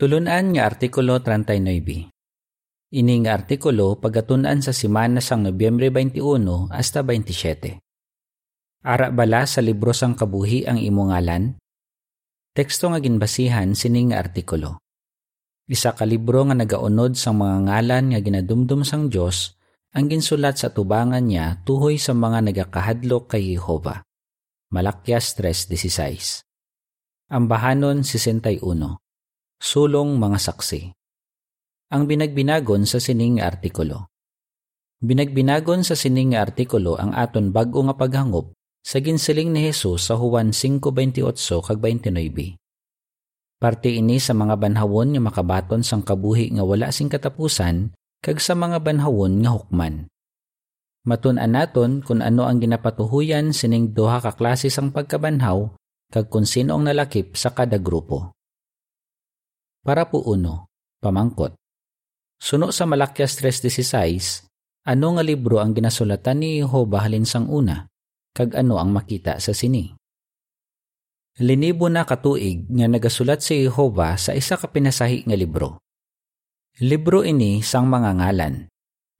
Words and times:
Tulunan 0.00 0.56
nga 0.56 0.64
Artikulo 0.64 1.20
39. 1.20 2.08
Ini 2.88 3.14
nga 3.20 3.36
artikulo 3.36 4.00
pagatunan 4.00 4.64
sa 4.64 4.72
simana 4.72 5.20
sang 5.20 5.44
Nobyembre 5.44 5.92
21 5.92 6.72
hasta 6.72 7.04
27. 7.04 7.76
Ara 8.80 9.12
bala 9.12 9.44
sa 9.44 9.60
libro 9.60 9.92
sang 9.92 10.16
kabuhi 10.16 10.64
ang 10.64 10.80
imongalan? 10.80 11.60
Teksto 12.56 12.88
nga 12.88 12.96
ginbasihan 12.96 13.76
sining 13.76 14.16
artikulo. 14.16 14.80
Isa 15.68 15.92
ka 15.92 16.08
libro 16.08 16.48
nga 16.48 16.56
nagaunod 16.56 17.12
sang 17.20 17.36
mga 17.36 17.68
ngalan 17.68 18.16
nga 18.16 18.20
ginadumdum 18.24 18.88
sang 18.88 19.12
Dios 19.12 19.60
ang 19.92 20.08
ginsulat 20.08 20.56
sa 20.56 20.72
tubangan 20.72 21.28
niya 21.28 21.60
tuhoy 21.68 22.00
sa 22.00 22.16
mga 22.16 22.48
nagakahadlok 22.48 23.36
kay 23.36 23.52
Jehova. 23.52 24.00
Malakyas 24.72 25.36
3.16 25.36 26.40
Ang 27.36 27.52
bahanon 27.52 28.00
61 28.00 28.99
Sulong 29.60 30.16
mga 30.16 30.40
saksi. 30.40 30.88
Ang 31.92 32.08
binagbinagon 32.08 32.88
sa 32.88 32.96
sining 32.96 33.44
artikulo. 33.44 34.08
Binagbinagon 35.04 35.84
sa 35.84 35.92
sining 35.92 36.32
artikulo 36.32 36.96
ang 36.96 37.12
aton 37.12 37.52
bag-o 37.52 37.84
nga 37.84 37.92
paghangop 37.92 38.56
sa 38.80 39.04
ginsiling 39.04 39.52
ni 39.52 39.68
Jesus 39.68 40.08
sa 40.08 40.16
Juan 40.16 40.56
5:28 40.56 41.60
kag 41.60 41.76
29. 41.76 42.56
Parte 43.60 43.92
ini 43.92 44.16
sa 44.16 44.32
mga 44.32 44.56
banhawon 44.56 45.12
nga 45.12 45.20
makabaton 45.28 45.84
sang 45.84 46.00
kabuhi 46.00 46.56
nga 46.56 46.64
wala 46.64 46.88
sing 46.88 47.12
katapusan 47.12 47.92
kag 48.24 48.40
sa 48.40 48.56
mga 48.56 48.80
banhawon 48.80 49.44
nga 49.44 49.60
hukman. 49.60 50.08
Matun-an 51.04 51.52
naton 51.52 52.00
kung 52.00 52.24
ano 52.24 52.48
ang 52.48 52.64
ginapatuhuyan 52.64 53.52
sining 53.52 53.92
duha 53.92 54.24
ka 54.24 54.32
klase 54.32 54.72
sang 54.72 54.88
pagkabanhaw 54.88 55.68
kag 56.08 56.32
kung 56.32 56.48
sino 56.48 56.80
ang 56.80 56.88
nalakip 56.88 57.36
sa 57.36 57.52
kada 57.52 57.76
grupo. 57.76 58.32
Para 59.80 60.12
po 60.12 60.20
uno, 60.28 60.68
pamangkot. 61.00 61.56
Suno 62.36 62.68
sa 62.68 62.84
Malakyas 62.84 63.40
3.16, 63.40 64.48
ano 64.84 65.06
nga 65.16 65.24
libro 65.24 65.60
ang 65.60 65.72
ginasulatan 65.72 66.40
ni 66.40 66.60
Jehova 66.60 67.04
halin 67.04 67.24
sang 67.24 67.48
una, 67.48 67.88
kag 68.36 68.56
ano 68.56 68.76
ang 68.76 68.92
makita 68.92 69.40
sa 69.40 69.56
sini? 69.56 69.92
Linibo 71.40 71.88
na 71.88 72.04
katuig 72.04 72.68
nga 72.68 72.88
nagasulat 72.88 73.40
si 73.40 73.64
Jehova 73.64 74.20
sa 74.20 74.36
isa 74.36 74.60
ka 74.60 74.68
pinasahi 74.68 75.24
nga 75.24 75.36
libro. 75.36 75.80
Libro 76.80 77.24
ini 77.24 77.64
sang 77.64 77.88
mga 77.88 78.20
ngalan, 78.20 78.68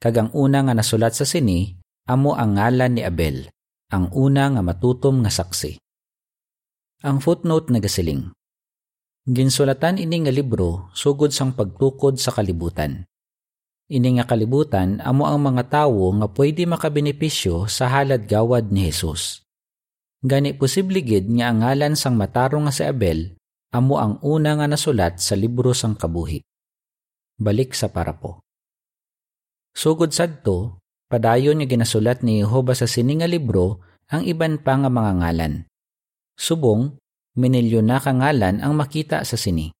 kag 0.01 0.17
ang 0.17 0.31
una 0.37 0.65
nga 0.65 0.77
nasulat 0.77 1.17
sa 1.17 1.25
sini, 1.25 1.73
amo 2.09 2.37
ang 2.37 2.61
ngalan 2.61 3.01
ni 3.01 3.03
Abel, 3.05 3.49
ang 3.93 4.13
una 4.13 4.49
nga 4.53 4.61
matutom 4.61 5.25
nga 5.25 5.33
saksi. 5.33 5.81
Ang 7.05 7.25
footnote 7.25 7.73
nagasiling, 7.73 8.33
Ginsulatan 9.29 10.01
ini 10.01 10.25
nga 10.25 10.33
libro 10.33 10.89
sugod 10.97 11.29
sang 11.29 11.53
pagtukod 11.53 12.17
sa 12.17 12.33
kalibutan. 12.33 13.05
Ini 13.91 14.17
nga 14.17 14.25
kalibutan 14.25 15.03
amo 15.05 15.29
ang 15.29 15.45
mga 15.45 15.69
tawo 15.69 16.09
nga 16.17 16.29
pwede 16.31 16.65
makabenepisyo 16.65 17.69
sa 17.69 17.93
halad 17.93 18.25
gawad 18.25 18.73
ni 18.73 18.89
Jesus. 18.89 19.45
Gani 20.25 20.57
posible 20.57 21.05
gid 21.05 21.29
nga 21.29 21.53
ang 21.53 21.61
ngalan 21.61 22.01
sang 22.01 22.17
matarong 22.17 22.65
nga 22.65 22.73
si 22.73 22.81
Abel 22.81 23.37
amo 23.77 24.01
ang 24.01 24.17
una 24.25 24.57
nga 24.57 24.65
nasulat 24.65 25.21
sa 25.21 25.37
libro 25.37 25.77
sang 25.77 26.01
kabuhi. 26.01 26.41
Balik 27.37 27.77
sa 27.77 27.93
parapo. 27.93 28.41
Sugod 29.77 30.17
sadto, 30.17 30.81
padayon 31.13 31.61
nga 31.61 31.69
ginasulat 31.69 32.25
ni 32.25 32.41
Jehova 32.41 32.73
sa 32.73 32.89
sini 32.89 33.21
nga 33.21 33.29
libro 33.29 33.85
ang 34.09 34.25
iban 34.25 34.57
pa 34.61 34.81
nga 34.81 34.89
mga 34.89 35.13
ngalan. 35.23 35.55
Subong, 36.41 37.00
minilyon 37.39 37.87
na 37.87 38.03
kangalan 38.03 38.59
ang 38.59 38.75
makita 38.75 39.23
sa 39.23 39.37
sini. 39.39 39.71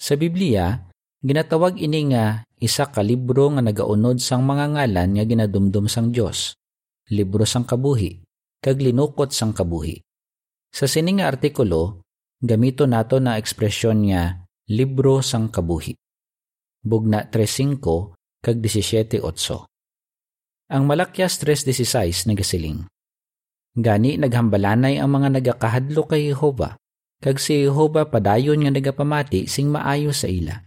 Sa 0.00 0.14
Biblia, 0.14 0.86
ginatawag 1.20 1.76
ini 1.80 2.14
nga 2.14 2.44
isa 2.60 2.88
ka 2.88 3.00
libro 3.00 3.50
nga 3.52 3.64
nagaunod 3.64 4.20
sang 4.20 4.44
mga 4.44 4.76
ngalan 4.76 5.10
nga 5.16 5.24
ginadumdum 5.24 5.88
sang 5.88 6.12
Dios, 6.12 6.54
libro 7.10 7.48
sang 7.48 7.64
kabuhi, 7.64 8.20
kag 8.60 8.78
linukot 8.78 9.32
sang 9.32 9.56
kabuhi. 9.56 10.00
Sa 10.70 10.86
sini 10.86 11.18
nga 11.18 11.26
artikulo, 11.32 12.06
gamito 12.38 12.86
nato 12.86 13.18
na 13.18 13.36
ekspresyon 13.40 13.98
nga 14.12 14.38
libro 14.70 15.18
sang 15.20 15.50
kabuhi. 15.50 15.96
Bugna 16.80 17.28
3.5 17.28 17.80
kag 18.40 18.56
17.8. 18.62 19.20
Ang 20.70 20.82
Malakyas 20.86 21.42
3.16 21.42 22.30
nagasiling. 22.30 22.86
Gani 23.78 24.18
naghambalanay 24.18 24.98
ang 24.98 25.14
mga 25.14 25.28
nagakahadlo 25.38 26.10
kay 26.10 26.34
Jehova, 26.34 26.74
kag 27.22 27.38
si 27.38 27.62
Jehova 27.62 28.10
padayon 28.10 28.58
nga 28.66 28.74
nagapamati 28.74 29.46
sing 29.46 29.70
maayo 29.70 30.10
sa 30.10 30.26
ila. 30.26 30.58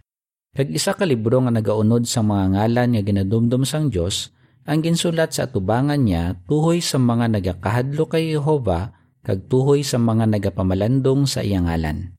Kag 0.54 0.72
isa 0.72 0.96
ka 0.96 1.04
libro 1.04 1.42
nga 1.44 1.52
nagaunod 1.52 2.08
sa 2.08 2.24
mga 2.24 2.56
ngalan 2.56 2.88
nga 2.96 3.02
ginadumdum 3.02 3.66
sang 3.68 3.92
Dios, 3.92 4.32
ang 4.64 4.80
ginsulat 4.80 5.36
sa 5.36 5.44
atubangan 5.44 6.00
niya 6.00 6.40
tuhoy 6.48 6.80
sa 6.80 6.96
mga 6.96 7.36
nagakahadlo 7.36 8.08
kay 8.08 8.32
Jehova 8.32 8.96
kag 9.20 9.50
tuhoy 9.52 9.84
sa 9.84 10.00
mga 10.00 10.24
nagapamalandong 10.30 11.28
sa 11.28 11.44
iyang 11.44 11.68
ngalan. 11.68 12.16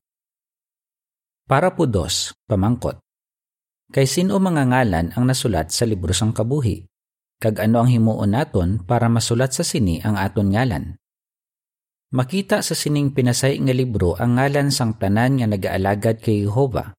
Para 1.46 1.74
po 1.74 1.90
dos, 1.90 2.34
pamangkot. 2.46 3.02
Kay 3.94 4.06
sino 4.10 4.38
mga 4.42 4.70
ngalan 4.70 5.14
ang 5.14 5.26
nasulat 5.26 5.70
sa 5.70 5.86
libro 5.86 6.14
sang 6.14 6.34
kabuhi? 6.34 6.86
Kag 7.40 7.60
ano 7.60 7.84
ang 7.84 7.90
himuon 7.92 8.32
naton 8.32 8.82
para 8.84 9.12
masulat 9.12 9.52
sa 9.52 9.62
sini 9.62 10.00
ang 10.02 10.16
aton 10.16 10.56
ngalan. 10.56 10.96
Makita 12.16 12.64
sa 12.64 12.72
sining 12.78 13.12
pinasay 13.12 13.60
nga 13.60 13.76
libro 13.76 14.16
ang 14.16 14.40
ngalan 14.40 14.72
sang 14.72 14.96
tanan 14.96 15.42
nga 15.42 15.48
nagaalagad 15.52 16.24
kay 16.24 16.48
Jehova, 16.48 16.96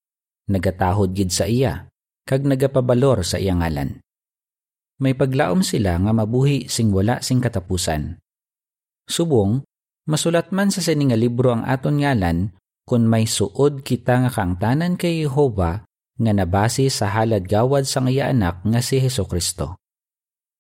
nagatahod 0.51 1.17
gid 1.17 1.33
sa 1.33 1.49
iya, 1.49 1.89
kag 2.29 2.45
nagapabalor 2.45 3.25
sa 3.25 3.41
iyang 3.41 3.65
ngalan. 3.65 4.03
May 5.01 5.17
paglaom 5.17 5.65
sila 5.65 5.97
nga 6.01 6.13
mabuhi 6.13 6.69
sing 6.69 6.93
wala 6.93 7.21
sing 7.25 7.41
katapusan. 7.41 8.21
Subong, 9.07 9.63
masulat 10.09 10.53
man 10.53 10.69
sa 10.69 10.83
sining 10.83 11.13
nga 11.13 11.19
libro 11.21 11.53
ang 11.55 11.65
aton 11.65 12.03
ngalan 12.03 12.53
kung 12.87 13.09
may 13.09 13.25
suod 13.25 13.83
kita 13.83 14.27
nga 14.27 14.31
kangtanan 14.31 14.99
kay 15.01 15.25
Jehova 15.25 15.87
nga 16.17 16.33
nabase 16.33 16.89
sa 16.89 17.13
halad 17.13 17.45
gawad 17.45 17.85
sang 17.85 18.09
iya 18.09 18.33
anak 18.33 18.65
nga 18.65 18.81
si 18.81 18.97
Heso 19.01 19.29
Kristo. 19.29 19.77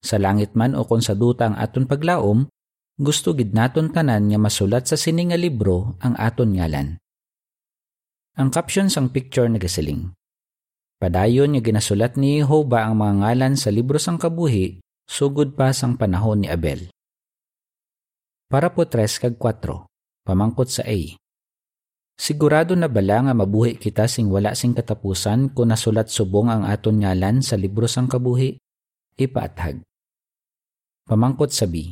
Sa 0.02 0.16
langit 0.20 0.52
man 0.58 0.76
o 0.76 0.84
kung 0.84 1.00
sa 1.00 1.16
duta 1.16 1.48
ang 1.48 1.56
aton 1.56 1.88
paglaom, 1.88 2.48
gusto 2.96 3.36
gid 3.36 3.52
naton 3.52 3.92
tanan 3.92 4.32
nga 4.32 4.40
masulat 4.40 4.88
sa 4.88 4.96
sining 4.96 5.32
nga 5.32 5.38
libro 5.40 6.00
ang 6.00 6.16
aton 6.16 6.56
ngalan. 6.56 6.96
Ang 8.36 8.48
caption 8.52 8.88
sang 8.88 9.12
picture 9.12 9.48
nagasiling. 9.48 10.12
Padayon 10.96 11.56
nga 11.56 11.62
ginasulat 11.64 12.16
ni 12.16 12.40
Jehovah 12.40 12.88
ang 12.88 12.96
mga 13.00 13.14
ngalan 13.20 13.54
sa 13.60 13.68
libro 13.68 14.00
sang 14.00 14.16
kabuhi 14.16 14.80
sugod 15.04 15.52
pa 15.54 15.76
sang 15.76 16.00
panahon 16.00 16.44
ni 16.44 16.48
Abel. 16.48 16.88
Para 18.48 18.72
po 18.72 18.86
3 18.88 19.06
kag 19.20 19.36
4, 19.36 19.86
pamangkot 20.24 20.70
sa 20.70 20.82
A. 20.86 20.98
Sigurado 22.16 22.72
na 22.72 22.88
bala 22.88 23.28
nga 23.28 23.34
mabuhi 23.36 23.76
kita 23.76 24.08
sing 24.08 24.32
wala 24.32 24.56
sing 24.56 24.72
katapusan 24.72 25.52
kung 25.52 25.68
nasulat 25.68 26.08
subong 26.08 26.48
ang 26.48 26.62
aton 26.64 27.04
ngalan 27.04 27.44
sa 27.44 27.60
libro 27.60 27.84
sang 27.84 28.08
kabuhi? 28.08 28.56
Ipaathag. 29.16 29.81
Pamangkot 31.09 31.49
sabi, 31.49 31.88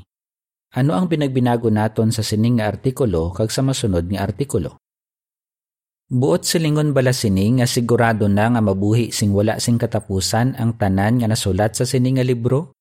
ano 0.76 0.92
ang 0.92 1.08
binagbinago 1.08 1.72
naton 1.72 2.12
sa 2.12 2.20
sining 2.20 2.60
nga 2.60 2.68
artikulo 2.68 3.32
kag 3.32 3.48
sa 3.48 3.64
masunod 3.64 4.04
nga 4.12 4.28
artikulo? 4.28 4.76
Buot 6.12 6.44
silingon 6.44 6.92
bala 6.92 7.16
sining 7.16 7.64
nga 7.64 7.68
sigurado 7.70 8.28
na 8.28 8.52
nga 8.52 8.60
mabuhi 8.60 9.08
sing 9.08 9.32
wala 9.32 9.56
sing 9.56 9.80
katapusan 9.80 10.52
ang 10.60 10.76
tanan 10.76 11.16
nga 11.16 11.32
nasulat 11.32 11.72
sa 11.72 11.88
sining 11.88 12.20
nga 12.20 12.28
libro? 12.28 12.76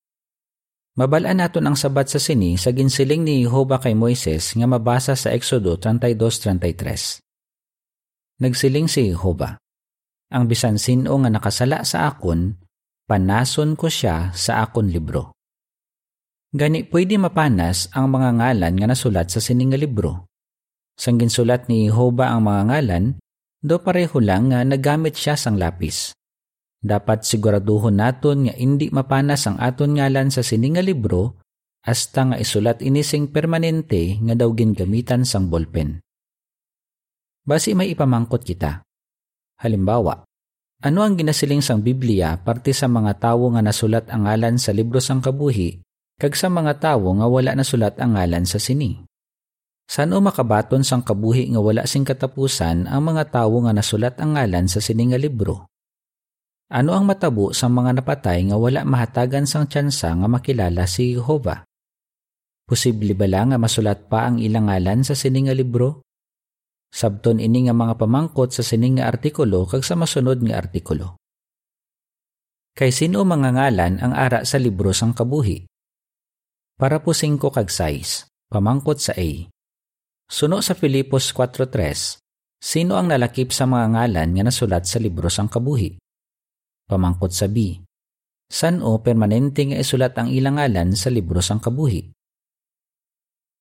Mabalaan 0.99 1.39
naton 1.39 1.63
ang 1.63 1.79
sabat 1.79 2.11
sa 2.11 2.19
sini 2.19 2.59
sa 2.59 2.75
ginsiling 2.75 3.23
ni 3.23 3.47
Jehova 3.47 3.79
kay 3.79 3.95
Moises 3.95 4.59
nga 4.59 4.67
mabasa 4.67 5.15
sa 5.15 5.31
Exodo 5.31 5.79
32:33. 5.79 8.43
Nagsiling 8.43 8.91
si 8.91 9.07
Jehova, 9.07 9.55
Ang 10.33 10.49
bisan 10.49 10.81
sino 10.81 11.13
nga 11.21 11.29
nakasala 11.29 11.85
sa 11.85 12.09
akon, 12.09 12.57
panason 13.09 13.75
ko 13.75 13.91
siya 13.91 14.31
sa 14.31 14.63
akon 14.63 14.89
libro. 14.89 15.35
Gani 16.53 16.85
pwede 16.85 17.17
mapanas 17.17 17.89
ang 17.97 18.13
mga 18.13 18.29
ngalan 18.37 18.73
nga 18.77 18.87
nasulat 18.87 19.33
sa 19.33 19.41
sining 19.41 19.73
nga 19.73 19.79
libro. 19.81 20.29
Sang 20.93 21.17
ginsulat 21.17 21.65
ni 21.65 21.89
Jehovah 21.89 22.29
ang 22.29 22.45
mga 22.45 22.61
ngalan, 22.69 23.05
do 23.65 23.81
pareho 23.81 24.21
lang 24.21 24.53
nga 24.53 24.61
nagamit 24.61 25.17
siya 25.17 25.33
sang 25.33 25.57
lapis. 25.57 26.13
Dapat 26.83 27.25
siguraduhon 27.25 27.97
naton 27.97 28.45
nga 28.45 28.53
hindi 28.53 28.93
mapanas 28.93 29.49
ang 29.49 29.57
aton 29.57 29.97
ngalan 29.97 30.29
sa 30.29 30.45
sining 30.45 30.77
nga 30.77 30.83
libro 30.85 31.41
hasta 31.83 32.31
nga 32.31 32.37
isulat 32.37 32.79
inising 32.85 33.33
permanente 33.33 34.19
nga 34.21 34.37
daw 34.37 34.53
gingamitan 34.53 35.25
sang 35.25 35.49
bolpen. 35.49 35.99
Basi 37.43 37.75
may 37.75 37.91
ipamangkot 37.91 38.45
kita. 38.45 38.87
Halimbawa, 39.59 40.23
ano 40.83 40.99
ang 40.99 41.15
ginasiling 41.15 41.63
sang 41.63 41.79
Biblia 41.79 42.35
parte 42.35 42.75
sa 42.75 42.91
mga 42.91 43.15
tawo 43.15 43.55
nga 43.55 43.63
nasulat 43.63 44.11
ang 44.11 44.27
ngalan 44.27 44.59
sa 44.59 44.75
libro 44.75 44.99
sang 44.99 45.23
kabuhi 45.23 45.79
kag 46.19 46.35
sa 46.35 46.51
mga 46.51 46.75
tawo 46.83 47.15
nga 47.15 47.27
wala 47.31 47.55
nasulat 47.55 47.95
ang 48.03 48.19
ngalan 48.19 48.43
sa 48.43 48.59
sini. 48.59 48.99
Saan 49.87 50.11
o 50.11 50.19
makabaton 50.19 50.83
sang 50.83 50.99
kabuhi 50.99 51.55
nga 51.55 51.63
wala 51.63 51.87
sing 51.87 52.03
katapusan 52.03 52.91
ang 52.91 53.01
mga 53.03 53.31
tawo 53.31 53.63
nga 53.63 53.71
nasulat 53.71 54.19
ang 54.19 54.35
ngalan 54.35 54.67
sa 54.67 54.83
sininga 54.83 55.15
libro? 55.15 55.71
Ano 56.67 56.91
ang 56.95 57.07
matabo 57.07 57.55
sa 57.55 57.71
mga 57.71 58.03
napatay 58.03 58.51
nga 58.51 58.59
wala 58.59 58.83
mahatagan 58.83 59.47
sang 59.47 59.71
tsansa 59.71 60.11
nga 60.11 60.27
makilala 60.27 60.83
si 60.83 61.15
Jehova? 61.15 61.63
Posible 62.67 63.15
ba 63.15 63.27
lang 63.27 63.55
nga 63.55 63.59
masulat 63.59 64.07
pa 64.11 64.27
ang 64.27 64.39
ilang 64.39 64.67
ngalan 64.67 65.03
sa 65.03 65.15
sininga 65.15 65.55
libro? 65.55 66.03
Sabton 66.93 67.41
ini 67.41 67.65
nga 67.65 67.73
mga 67.73 67.97
pamangkot 67.97 68.53
sa 68.53 68.61
sininga 68.61 69.09
artikulo 69.09 69.65
kag 69.65 69.81
sa 69.81 69.97
masunod 69.97 70.37
nga 70.45 70.61
artikulo. 70.61 71.17
Kay 72.77 72.93
sino 72.93 73.25
mga 73.25 73.49
ngalan 73.57 73.97
ang 73.97 74.13
ara 74.13 74.45
sa 74.45 74.61
libro 74.61 74.93
sang 74.93 75.17
kabuhi? 75.17 75.65
Para 76.77 77.01
po 77.01 77.17
5 77.17 77.41
kag 77.49 77.69
6, 77.73 78.29
pamangkot 78.53 79.01
sa 79.01 79.17
A. 79.17 79.29
Suno 80.29 80.61
sa 80.61 80.77
Filipos 80.77 81.33
4.3, 81.33 82.21
sino 82.61 82.93
ang 82.93 83.09
nalakip 83.09 83.49
sa 83.49 83.65
mga 83.65 83.97
ngalan 83.97 84.29
nga 84.37 84.43
nasulat 84.45 84.85
sa 84.85 85.01
libro 85.01 85.33
sang 85.33 85.49
kabuhi? 85.49 85.97
Pamangkot 86.85 87.33
sa 87.33 87.49
B. 87.49 87.81
San 88.53 88.85
o 88.85 89.01
permanente 89.01 89.65
nga 89.65 89.81
isulat 89.81 90.13
ang 90.13 90.29
ilang 90.29 90.61
ngalan 90.61 90.93
sa 90.93 91.09
libro 91.09 91.41
sang 91.41 91.57
kabuhi? 91.57 92.13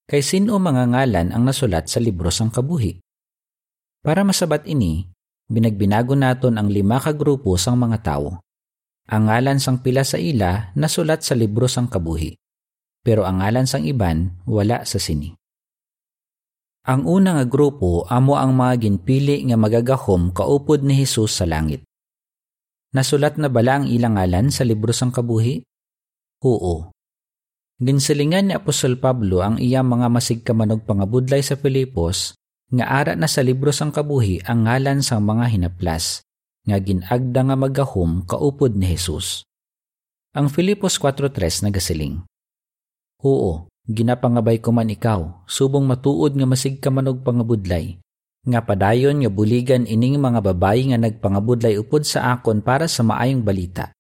Kay 0.05 0.21
sino 0.21 0.61
mga 0.61 0.93
ngalan 0.93 1.33
ang 1.33 1.49
nasulat 1.49 1.89
sa 1.89 1.97
libro 1.97 2.29
sang 2.29 2.53
kabuhi? 2.53 3.01
Para 4.03 4.27
masabat 4.27 4.67
ini, 4.67 5.07
binagbinago 5.47 6.19
naton 6.19 6.59
ang 6.59 6.67
lima 6.67 6.99
ka 6.99 7.15
grupo 7.15 7.55
sang 7.55 7.79
mga 7.79 8.03
tao 8.03 8.43
ang 9.13 9.29
ngalan 9.29 9.59
sang 9.59 9.83
pila 9.83 10.07
sa 10.07 10.17
ila 10.17 10.71
nasulat 10.79 11.27
sa 11.27 11.35
libro 11.35 11.67
sang 11.67 11.91
kabuhi, 11.91 12.39
pero 13.03 13.27
ang 13.27 13.43
ngalan 13.43 13.67
sang 13.67 13.83
iban 13.83 14.39
wala 14.47 14.87
sa 14.87 15.03
sini. 15.03 15.35
Ang 16.89 17.07
una 17.07 17.39
nga 17.39 17.47
grupo 17.47 18.09
amo 18.11 18.41
ang 18.41 18.57
mga 18.57 18.75
ginpili 18.89 19.45
nga 19.47 19.59
magagahom 19.61 20.35
kaupod 20.35 20.83
ni 20.83 20.99
Hesus 21.03 21.43
sa 21.43 21.47
langit. 21.47 21.85
Nasulat 22.97 23.39
na 23.39 23.47
bala 23.53 23.83
ang 23.83 23.87
ilang 23.87 24.19
ngalan 24.19 24.49
sa 24.49 24.67
libro 24.67 24.91
sang 24.91 25.15
kabuhi? 25.15 25.63
Oo. 26.43 26.91
Ginsilingan 27.83 28.51
ni 28.51 28.55
Apostol 28.55 28.99
Pablo 28.99 29.45
ang 29.45 29.61
iyang 29.61 29.87
mga 29.87 30.11
masigkamanog 30.11 30.89
pangabudlay 30.89 31.43
sa 31.43 31.55
Filipos 31.55 32.35
nga 32.73 32.89
ara 32.89 33.13
na 33.13 33.29
sa 33.29 33.45
libro 33.45 33.69
sang 33.69 33.93
kabuhi 33.93 34.41
ang 34.49 34.65
ngalan 34.65 35.05
sang 35.05 35.21
mga 35.29 35.45
hinaplas 35.53 36.25
nga 36.65 36.79
ginagda 36.79 37.41
nga 37.43 37.57
magahom 37.59 38.23
kaupod 38.25 38.73
ni 38.79 38.95
Jesus. 38.95 39.45
Ang 40.33 40.49
Filipos 40.49 40.97
4.3 40.97 41.69
nagasiling. 41.69 42.25
Oo, 43.21 43.69
ginapangabay 43.85 44.63
ko 44.65 44.73
man 44.73 44.89
ikaw, 44.89 45.45
subong 45.45 45.85
matuod 45.85 46.33
nga 46.33 46.47
masig 46.49 46.81
ka 46.81 46.89
manog 46.89 47.21
pangabudlay. 47.21 48.01
Nga 48.43 48.61
padayon 48.67 49.23
nga 49.23 49.31
buligan 49.31 49.87
ining 49.87 50.19
mga 50.19 50.41
babayi 50.43 50.91
nga 50.91 50.99
nagpangabudlay 50.99 51.79
upod 51.79 52.03
sa 52.03 52.35
akon 52.35 52.65
para 52.65 52.89
sa 52.91 53.05
maayong 53.07 53.45
balita. 53.45 53.95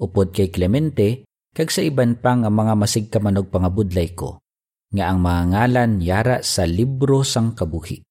Upod 0.00 0.34
kay 0.34 0.50
Clemente, 0.50 1.28
kag 1.54 1.70
sa 1.70 1.84
iban 1.84 2.18
pa 2.18 2.34
nga 2.34 2.50
mga 2.50 2.74
masig 2.74 3.06
ka 3.12 3.22
manog 3.22 3.52
pangabudlay 3.52 4.10
ko, 4.16 4.42
nga 4.90 5.12
ang 5.12 5.22
mga 5.22 5.42
ngalan 5.54 5.92
yara 6.02 6.36
sa 6.42 6.66
libro 6.66 7.22
sang 7.22 7.54
kabuhi. 7.54 8.02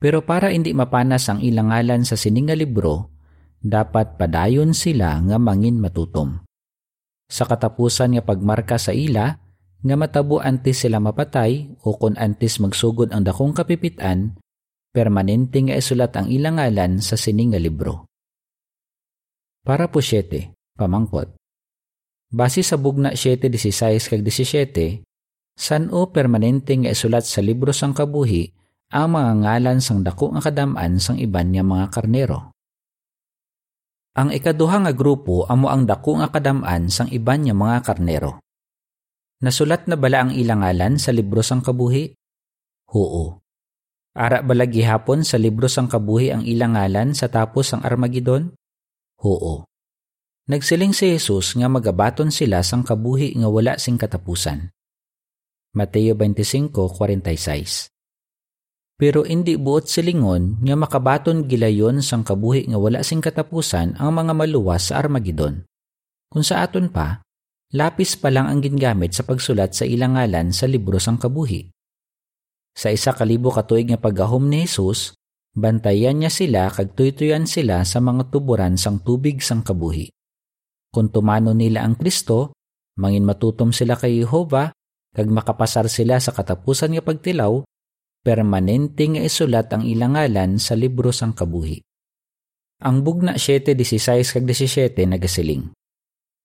Pero 0.00 0.24
para 0.24 0.48
hindi 0.48 0.72
mapanas 0.72 1.28
ang 1.28 1.44
ilang 1.44 1.68
ngalan 1.68 2.08
sa 2.08 2.16
sininga 2.16 2.56
libro, 2.56 3.12
dapat 3.60 4.16
padayon 4.16 4.72
sila 4.72 5.20
nga 5.20 5.36
mangin 5.36 5.76
matutom. 5.76 6.40
Sa 7.28 7.44
katapusan 7.44 8.16
nga 8.16 8.24
pagmarka 8.24 8.80
sa 8.80 8.96
ila, 8.96 9.36
nga 9.80 9.96
matabo 10.00 10.40
antes 10.40 10.88
sila 10.88 11.04
mapatay 11.04 11.84
o 11.84 12.00
kung 12.00 12.16
antes 12.16 12.56
magsugod 12.64 13.12
ang 13.12 13.28
dakong 13.28 13.52
kapipitan, 13.52 14.40
permanente 14.88 15.60
nga 15.60 15.76
isulat 15.76 16.16
ang 16.16 16.32
ilang 16.32 16.56
ngalan 16.56 17.04
sa 17.04 17.20
sininga 17.20 17.60
libro. 17.60 18.08
Para 19.60 19.92
po 19.92 20.00
7, 20.00 20.56
pamangkot. 20.80 21.36
Base 22.32 22.64
sa 22.64 22.80
bugna 22.80 23.12
7.16 23.12 24.08
kag 24.08 24.22
17, 24.24 25.04
san 25.60 25.92
o 25.92 26.08
permanente 26.08 26.72
nga 26.72 26.88
isulat 26.88 27.28
sa 27.28 27.44
libro 27.44 27.76
sang 27.76 27.92
kabuhi 27.92 28.59
ang 28.90 29.14
mga 29.14 29.32
ngalan 29.46 29.78
sang 29.78 30.02
dako 30.02 30.34
nga 30.34 30.50
kadaman 30.50 30.98
sang 30.98 31.14
iban 31.22 31.54
nga 31.54 31.62
mga 31.62 31.86
karnero. 31.94 32.50
Ang 34.18 34.34
ikaduha 34.34 34.82
nga 34.82 34.90
grupo 34.90 35.46
amo 35.46 35.70
ang 35.70 35.86
dako 35.86 36.18
nga 36.18 36.26
kadaman 36.34 36.90
sang 36.90 37.06
iban 37.14 37.46
nga 37.46 37.54
mga 37.54 37.86
karnero. 37.86 38.42
Nasulat 39.46 39.86
na 39.86 39.94
bala 39.94 40.26
ang 40.26 40.34
ilang 40.34 40.66
ngalan 40.66 40.98
sa 40.98 41.14
libro 41.14 41.38
sang 41.38 41.62
kabuhi? 41.62 42.10
Oo. 42.90 43.38
Ara 44.10 44.42
bala 44.42 44.66
gihapon 44.66 45.22
sa 45.22 45.38
libro 45.38 45.70
sang 45.70 45.86
kabuhi 45.86 46.34
ang 46.34 46.42
ilang 46.42 46.74
ngalan 46.74 47.14
sa 47.14 47.30
tapos 47.30 47.70
sang 47.70 47.86
Armageddon? 47.86 48.50
Oo. 49.22 49.70
Nagsiling 50.50 50.90
si 50.90 51.14
Jesus 51.14 51.54
nga 51.54 51.70
magabaton 51.70 52.34
sila 52.34 52.66
sang 52.66 52.82
kabuhi 52.82 53.38
nga 53.38 53.46
wala 53.46 53.78
sing 53.78 53.94
katapusan. 53.94 54.74
Mateo 55.78 56.18
25:46 56.18 57.99
pero 59.00 59.24
indi 59.24 59.56
buot 59.56 59.88
silingon 59.88 60.60
nga 60.60 60.76
makabaton 60.76 61.48
gilayon 61.48 62.04
sang 62.04 62.20
kabuhi 62.20 62.68
nga 62.68 62.76
wala 62.76 63.00
sing 63.00 63.24
katapusan 63.24 63.96
ang 63.96 64.12
mga 64.12 64.36
maluwas 64.36 64.92
sa 64.92 65.00
Armageddon. 65.00 65.64
Kung 66.28 66.44
sa 66.44 66.60
aton 66.60 66.92
pa, 66.92 67.24
lapis 67.72 68.20
pa 68.20 68.28
lang 68.28 68.52
ang 68.52 68.60
gingamit 68.60 69.16
sa 69.16 69.24
pagsulat 69.24 69.72
sa 69.72 69.88
ilang 69.88 70.20
ngalan 70.20 70.52
sa 70.52 70.68
libro 70.68 71.00
sang 71.00 71.16
kabuhi. 71.16 71.72
Sa 72.76 72.92
isa 72.92 73.16
kalibo 73.16 73.48
katuig 73.48 73.88
nga 73.88 73.96
paggahom 73.96 74.52
ni 74.52 74.68
Jesus, 74.68 75.16
bantayan 75.56 76.20
niya 76.20 76.28
sila 76.28 76.68
kag 76.68 76.92
tuytuyan 76.92 77.48
sila 77.48 77.80
sa 77.88 78.04
mga 78.04 78.28
tuburan 78.28 78.76
sang 78.76 79.00
tubig 79.00 79.40
sang 79.40 79.64
kabuhi. 79.64 80.12
Kung 80.92 81.08
tumano 81.08 81.56
nila 81.56 81.88
ang 81.88 81.96
Kristo, 81.96 82.52
mangin 83.00 83.24
matutom 83.24 83.72
sila 83.72 83.96
kay 83.96 84.20
Jehova 84.20 84.76
kag 85.16 85.26
makapasar 85.32 85.88
sila 85.88 86.20
sa 86.20 86.36
katapusan 86.36 86.92
nga 86.92 87.02
pagtilaw 87.02 87.64
permanente 88.20 89.08
nga 89.08 89.24
isulat 89.24 89.72
ang 89.72 89.80
ilang 89.88 90.12
ngalan 90.12 90.60
sa 90.60 90.76
libro 90.76 91.08
sang 91.08 91.32
kabuhi. 91.32 91.80
Ang 92.84 93.04
bugna 93.04 93.36
7:16 93.36 94.36
kag 94.36 94.44
17 94.44 95.08
nagasiling. 95.08 95.72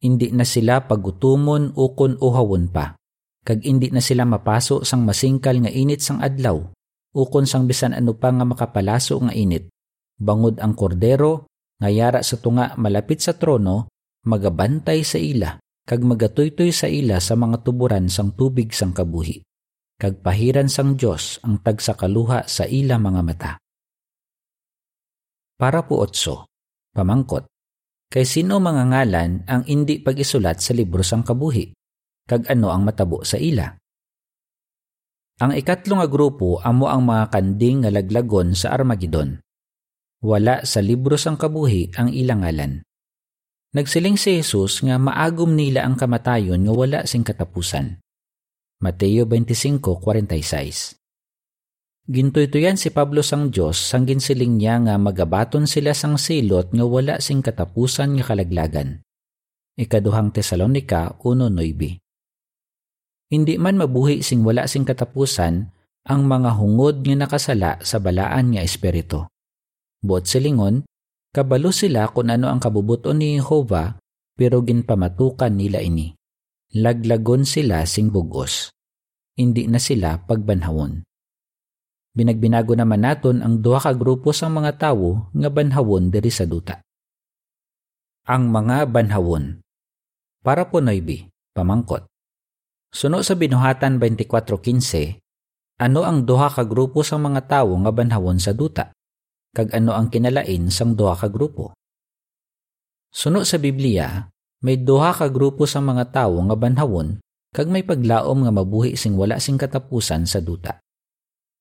Indi 0.04 0.32
na 0.36 0.44
sila 0.44 0.84
pagutumon 0.84 1.76
ukon 1.76 2.20
uhawon 2.20 2.68
pa, 2.72 3.00
kag 3.48 3.64
indi 3.64 3.92
na 3.92 4.04
sila 4.04 4.28
mapaso 4.28 4.84
sang 4.84 5.08
masingkal 5.08 5.56
nga 5.64 5.72
init 5.72 6.04
sang 6.04 6.20
adlaw, 6.20 6.60
ukon 7.16 7.48
sang 7.48 7.68
bisan 7.68 7.96
ano 7.96 8.16
pa 8.16 8.32
nga 8.32 8.44
makapalaso 8.44 9.16
nga 9.24 9.32
init. 9.32 9.72
Bangod 10.20 10.60
ang 10.60 10.76
kordero, 10.76 11.48
nga 11.80 11.92
yara 11.92 12.20
sa 12.24 12.40
tunga 12.40 12.76
malapit 12.76 13.24
sa 13.24 13.36
trono, 13.36 13.92
magabantay 14.28 15.04
sa 15.08 15.20
ila, 15.20 15.60
kag 15.88 16.04
magatuytoy 16.04 16.72
sa 16.76 16.92
ila 16.92 17.20
sa 17.24 17.40
mga 17.40 17.64
tuburan 17.64 18.12
sang 18.12 18.36
tubig 18.36 18.76
sang 18.76 18.92
kabuhi 18.92 19.45
kag 19.96 20.20
pahiran 20.20 20.68
sang 20.68 21.00
Dios 21.00 21.40
ang 21.40 21.64
tagsakaluha 21.64 22.48
sa 22.52 22.68
ila 22.68 23.00
mga 23.00 23.22
mata. 23.24 23.52
Para 25.56 25.88
po 25.88 26.04
otso, 26.04 26.52
pamangkot, 26.92 27.48
kay 28.12 28.28
sino 28.28 28.60
mga 28.60 28.92
ngalan 28.92 29.32
ang 29.48 29.64
indi 29.72 30.04
pag-isulat 30.04 30.60
sa 30.60 30.76
libro 30.76 31.00
sang 31.00 31.24
kabuhi, 31.24 31.72
kag 32.28 32.52
ano 32.52 32.76
ang 32.76 32.84
matabo 32.84 33.24
sa 33.24 33.40
ila? 33.40 33.72
Ang 35.36 35.52
ikatlong 35.56 36.00
nga 36.04 36.08
grupo 36.12 36.60
amo 36.64 36.88
ang 36.88 37.08
mga 37.08 37.32
kanding 37.32 37.84
nga 37.84 37.92
laglagon 37.92 38.56
sa 38.56 38.72
Armageddon. 38.72 39.40
Wala 40.24 40.64
sa 40.64 40.80
libro 40.80 41.20
sang 41.20 41.36
kabuhi 41.36 41.92
ang 41.96 42.12
ilang 42.12 42.44
ngalan. 42.44 42.84
Nagsiling 43.76 44.16
si 44.16 44.40
Jesus 44.40 44.80
nga 44.80 44.96
maagom 44.96 45.52
nila 45.52 45.84
ang 45.84 46.00
kamatayon 46.00 46.64
nga 46.64 46.74
wala 46.74 47.00
sing 47.04 47.28
katapusan. 47.28 48.00
Mateo 48.84 49.24
25:46. 49.24 51.00
Gintoytoyan 52.12 52.76
si 52.76 52.92
Pablo 52.92 53.24
sang 53.24 53.48
Dios 53.48 53.80
sang 53.80 54.04
ginsiling 54.04 54.60
niya 54.60 54.84
nga 54.84 55.00
magabaton 55.00 55.64
sila 55.64 55.96
sang 55.96 56.20
silot 56.20 56.76
nga 56.76 56.84
wala 56.84 57.24
sing 57.24 57.40
katapusan 57.40 58.20
nga 58.20 58.28
kalaglagan. 58.28 59.00
Ikaduhang 59.80 60.36
Tesalonika 60.36 61.16
1:9. 61.24 62.04
Hindi 63.32 63.56
man 63.56 63.80
mabuhi 63.80 64.20
sing 64.20 64.44
wala 64.44 64.68
sing 64.68 64.84
katapusan 64.84 65.72
ang 66.04 66.22
mga 66.28 66.60
hungod 66.60 67.00
nga 67.00 67.16
nakasala 67.16 67.80
sa 67.80 68.04
balaan 68.04 68.60
nga 68.60 68.62
espiritu. 68.62 69.24
Buot 70.04 70.28
silingon, 70.28 70.84
kabalo 71.32 71.72
sila 71.72 72.12
kung 72.12 72.28
ano 72.28 72.52
ang 72.52 72.60
kabubuton 72.60 73.24
ni 73.24 73.40
Jehova 73.40 73.96
pero 74.36 74.60
ginpamatukan 74.60 75.56
nila 75.56 75.80
ini 75.80 76.12
laglagon 76.76 77.48
sila 77.48 77.88
sing 77.88 78.12
bugos. 78.12 78.76
Hindi 79.40 79.64
na 79.72 79.80
sila 79.80 80.20
pagbanhawon. 80.28 81.08
Binagbinago 82.16 82.76
naman 82.76 83.04
naton 83.04 83.40
ang 83.40 83.64
duha 83.64 83.80
ka 83.80 83.96
grupo 83.96 84.36
sa 84.36 84.52
mga 84.52 84.76
tawo 84.76 85.32
nga 85.32 85.48
banhawon 85.48 86.12
diri 86.12 86.28
sa 86.28 86.44
duta. 86.44 86.84
Ang 88.28 88.52
mga 88.52 88.92
banhawon. 88.92 89.64
Para 90.44 90.68
po 90.68 90.84
noybi, 90.84 91.32
pamangkot. 91.56 92.08
Suno 92.92 93.24
sa 93.24 93.36
binuhatan 93.40 94.00
24.15, 94.00 95.20
Ano 95.80 96.08
ang 96.08 96.24
duha 96.24 96.48
ka 96.48 96.64
grupo 96.64 97.04
sa 97.04 97.16
mga 97.20 97.48
tawo 97.48 97.76
nga 97.84 97.92
banhawon 97.92 98.40
sa 98.40 98.56
duta? 98.56 98.96
Kag 99.56 99.72
ano 99.76 99.96
ang 99.96 100.12
kinalain 100.12 100.72
sang 100.72 100.96
duha 100.96 101.16
ka 101.16 101.28
grupo? 101.32 101.76
Suno 103.12 103.44
sa 103.48 103.60
Biblia, 103.60 104.28
may 104.64 104.80
duha 104.80 105.12
ka 105.12 105.28
grupo 105.28 105.68
sa 105.68 105.82
mga 105.84 106.14
tawo 106.14 106.40
nga 106.48 106.56
banhawon 106.56 107.20
kag 107.56 107.72
may 107.72 107.88
paglaom 107.88 108.46
nga 108.46 108.52
mabuhi 108.52 109.00
sing 109.00 109.16
wala 109.16 109.40
sing 109.40 109.56
katapusan 109.56 110.28
sa 110.28 110.44
duta. 110.44 110.78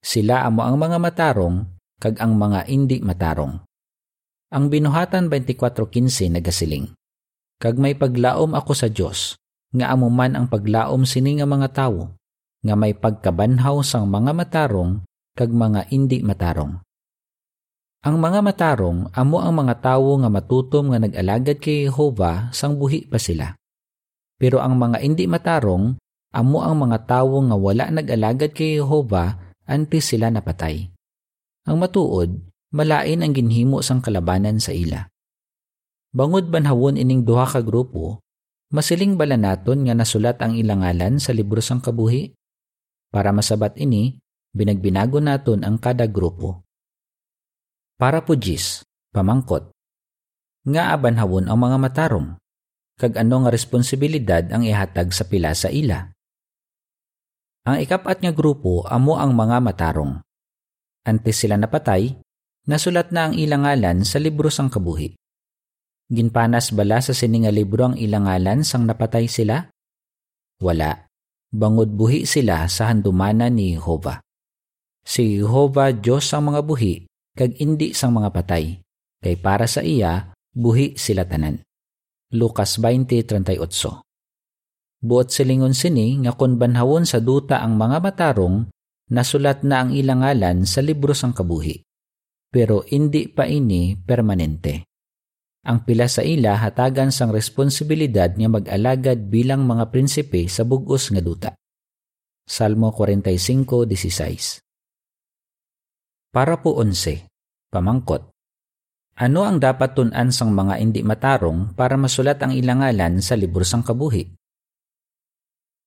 Sila 0.05 0.45
amo 0.45 0.67
ang 0.67 0.77
mga 0.77 0.99
matarong 0.99 1.65
kag 2.03 2.21
ang 2.21 2.37
mga 2.37 2.69
indi 2.69 3.01
matarong. 3.01 3.63
Ang 4.53 4.65
binuhatan 4.69 5.33
24:15 5.33 6.35
nagasiling. 6.37 6.93
Kag 7.57 7.81
may 7.81 7.97
paglaom 7.97 8.53
ako 8.53 8.77
sa 8.77 8.93
Dios 8.93 9.41
nga 9.73 9.89
amo 9.95 10.13
man 10.13 10.37
ang 10.37 10.47
paglaom 10.53 11.09
sini 11.09 11.41
nga 11.41 11.49
mga 11.49 11.73
tawo 11.73 12.13
nga 12.61 12.75
may 12.77 12.93
pagkabanhaw 12.93 13.81
sang 13.81 14.13
mga 14.13 14.37
matarong 14.37 15.01
kag 15.33 15.51
mga 15.51 15.89
indi 15.95 16.21
matarong. 16.21 16.84
Ang 18.05 18.21
mga 18.21 18.45
matarong 18.45 19.09
amo 19.17 19.41
ang 19.41 19.65
mga 19.65 19.81
tawo 19.81 20.21
nga 20.21 20.29
matutom 20.29 20.93
nga 20.93 21.01
nag-alagad 21.01 21.57
kay 21.57 21.89
Jehova 21.89 22.53
sang 22.53 22.77
buhi 22.77 23.09
pa 23.09 23.17
sila. 23.17 23.57
Pero 24.37 24.61
ang 24.61 24.77
mga 24.77 25.01
indi 25.01 25.25
matarong 25.25 25.97
amo 26.37 26.59
ang 26.61 26.85
mga 26.85 27.09
tawo 27.09 27.41
nga 27.49 27.57
wala 27.57 27.89
nag-alagad 27.89 28.53
kay 28.53 28.77
Jehova 28.77 29.57
antes 29.65 30.13
sila 30.13 30.29
napatay. 30.29 30.93
Ang 31.65 31.81
matuod, 31.81 32.29
malain 32.77 33.25
ang 33.25 33.33
ginhimo 33.33 33.81
sang 33.81 34.05
kalabanan 34.05 34.61
sa 34.61 34.77
ila. 34.77 35.09
Bangod 36.13 36.53
banhawon 36.53 37.01
ining 37.01 37.25
duha 37.25 37.49
ka 37.49 37.65
grupo, 37.65 38.21
masiling 38.69 39.17
bala 39.17 39.41
naton 39.41 39.81
nga 39.89 39.97
nasulat 39.97 40.45
ang 40.45 40.53
ilangalan 40.61 41.17
sa 41.17 41.33
libro 41.33 41.65
sang 41.65 41.81
kabuhi? 41.81 42.37
Para 43.09 43.33
masabat 43.33 43.81
ini, 43.81 44.21
binagbinago 44.53 45.25
naton 45.25 45.65
ang 45.65 45.81
kada 45.81 46.05
grupo. 46.05 46.64
Para 47.95 48.27
po 48.27 48.35
jis, 48.35 48.83
pamangkot. 49.15 49.71
Nga 50.67 50.99
abanhawon 50.99 51.47
ang 51.47 51.59
mga 51.61 51.77
matarong, 51.79 52.29
kag 52.99 53.15
ano 53.15 53.47
nga 53.47 53.51
responsibilidad 53.55 54.43
ang 54.51 54.67
ihatag 54.67 55.15
sa 55.15 55.27
pila 55.31 55.55
sa 55.55 55.71
ila. 55.71 56.11
Ang 57.65 57.77
ikapat 57.81 58.21
nga 58.21 58.33
grupo 58.35 58.83
amo 58.91 59.17
ang 59.17 59.33
mga 59.33 59.63
matarong. 59.63 60.21
Antes 61.07 61.45
sila 61.45 61.55
napatay, 61.55 62.19
nasulat 62.67 63.15
na 63.15 63.31
ang 63.31 63.35
ilangalan 63.39 64.03
sa 64.03 64.19
libro 64.19 64.51
sang 64.51 64.69
kabuhi. 64.69 65.15
Ginpanas 66.11 66.75
bala 66.77 67.01
sa 67.01 67.17
sininga 67.17 67.49
libro 67.49 67.93
ang 67.93 67.97
ilangalan 67.97 68.67
sang 68.67 68.85
napatay 68.85 69.31
sila? 69.31 69.71
Wala. 70.61 71.09
Bangod 71.55 71.95
buhi 71.95 72.27
sila 72.27 72.67
sa 72.67 72.91
handumana 72.91 73.47
ni 73.47 73.79
Jehova. 73.79 74.19
Si 75.07 75.39
Jehova 75.39 75.95
Diyos 75.95 76.27
ang 76.35 76.51
mga 76.51 76.61
buhi, 76.67 77.07
kag 77.35 77.59
indi 77.59 77.91
sang 77.91 78.15
mga 78.15 78.31
patay, 78.31 78.79
kay 79.19 79.35
para 79.35 79.67
sa 79.67 79.83
iya, 79.83 80.31
buhi 80.55 80.95
sila 80.95 81.27
tanan. 81.27 81.59
Lucas 82.31 82.79
20.38 82.79 83.59
Buot 85.05 85.29
silingon 85.29 85.77
sini 85.77 86.17
nga 86.25 86.33
kun 86.33 86.57
banhawon 86.57 87.05
sa 87.05 87.21
duta 87.21 87.61
ang 87.61 87.77
mga 87.77 88.01
matarong 88.01 88.73
nasulat 89.13 89.61
na 89.61 89.85
ang 89.85 89.93
ilangalan 89.93 90.65
sa 90.65 90.81
libro 90.81 91.13
sang 91.13 91.37
kabuhi. 91.37 91.85
Pero 92.49 92.87
hindi 92.89 93.29
pa 93.29 93.45
ini 93.45 93.93
permanente. 93.99 94.89
Ang 95.69 95.85
pila 95.85 96.09
sa 96.09 96.25
ila 96.25 96.57
hatagan 96.57 97.13
sang 97.13 97.35
responsibilidad 97.35 98.33
nga 98.33 98.49
mag-alagad 98.49 99.29
bilang 99.29 99.69
mga 99.69 99.93
prinsipe 99.93 100.49
sa 100.49 100.65
bugos 100.65 101.13
nga 101.13 101.21
duta. 101.21 101.51
Salmo 102.49 102.89
45:16. 102.97 104.64
Para 106.35 106.59
po 106.59 106.83
11. 106.83 107.31
Pamangkot. 107.71 108.35
Ano 109.23 109.47
ang 109.47 109.63
dapat 109.63 109.95
tunan 109.95 110.35
sang 110.35 110.51
mga 110.51 110.83
hindi 110.83 111.07
matarong 111.07 111.79
para 111.79 111.95
masulat 111.95 112.43
ang 112.43 112.51
ilangalan 112.51 113.23
sa 113.23 113.39
libro 113.39 113.63
sang 113.63 113.87
kabuhi? 113.87 114.35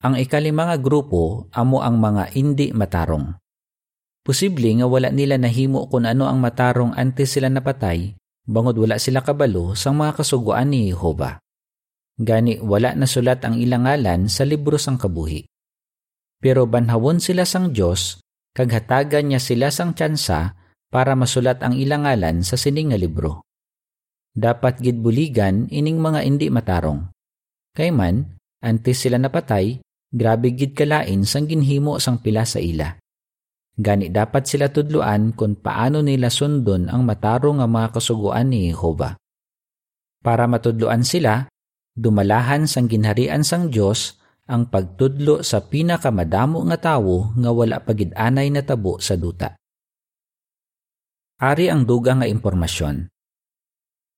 Ang 0.08 0.16
ikalimang 0.16 0.72
grupo 0.80 1.52
amo 1.52 1.84
ang 1.84 2.00
mga 2.00 2.32
hindi 2.32 2.72
matarong. 2.72 3.36
Posible 4.24 4.72
nga 4.80 4.88
wala 4.88 5.12
nila 5.12 5.36
nahimo 5.36 5.84
kung 5.92 6.08
ano 6.08 6.24
ang 6.24 6.40
matarong 6.40 6.96
antes 6.96 7.36
sila 7.36 7.52
napatay, 7.52 8.16
bangod 8.48 8.80
wala 8.80 8.96
sila 8.96 9.20
kabalo 9.20 9.76
sa 9.76 9.92
mga 9.92 10.16
kasuguan 10.16 10.72
ni 10.72 10.88
Jehova. 10.88 11.36
Gani 12.16 12.56
wala 12.64 12.96
na 12.96 13.04
sulat 13.04 13.44
ang 13.44 13.60
ilangalan 13.60 14.32
sa 14.32 14.48
libro 14.48 14.80
sang 14.80 14.96
kabuhi. 14.96 15.44
Pero 16.40 16.64
banhawon 16.64 17.20
sila 17.20 17.44
sang 17.44 17.68
Dios 17.68 18.24
kag 18.56 18.70
hatagan 18.70 19.32
niya 19.32 19.40
sila 19.40 19.68
sang 19.72 19.96
tsansa 19.96 20.56
para 20.88 21.12
masulat 21.18 21.60
ang 21.60 21.76
ilangalan 21.76 22.40
sa 22.44 22.56
sining 22.56 22.94
nga 22.94 22.98
libro. 22.98 23.44
Dapat 24.32 24.80
gidbuligan 24.84 25.68
ining 25.68 25.98
mga 25.98 26.20
hindi 26.24 26.46
matarong. 26.48 27.10
Kay 27.74 27.90
man, 27.90 28.38
antes 28.62 29.02
sila 29.02 29.18
napatay, 29.18 29.82
Grabe 30.08 30.56
gid 30.56 30.72
kalain 30.72 31.20
sang 31.28 31.44
ginhimo 31.44 32.00
sang 32.00 32.24
pila 32.24 32.48
sa 32.48 32.56
ila. 32.56 32.96
Gani 33.76 34.08
dapat 34.08 34.48
sila 34.48 34.72
tudluan 34.72 35.36
kung 35.36 35.60
paano 35.60 36.00
nila 36.00 36.32
sundon 36.32 36.88
ang 36.88 37.04
matarong 37.04 37.60
nga 37.60 37.68
mga 37.68 37.88
kasuguan 37.92 38.48
ni 38.48 38.72
Jehova. 38.72 39.20
Para 40.24 40.48
matudluan 40.48 41.04
sila, 41.04 41.46
dumalahan 41.92 42.64
sang 42.64 42.88
ginharian 42.88 43.44
sang 43.44 43.68
Dios 43.68 44.17
ang 44.48 44.72
pagtudlo 44.72 45.44
sa 45.44 45.60
pinakamadamo 45.60 46.64
nga 46.72 46.78
tawo 46.80 47.36
nga 47.36 47.50
wala 47.52 47.84
pagid-anay 47.84 48.48
na 48.48 48.64
tabo 48.64 48.96
sa 48.96 49.14
duta. 49.14 49.52
Ari 51.38 51.68
ang 51.70 51.84
duga 51.84 52.16
nga 52.16 52.26
impormasyon. 52.26 53.12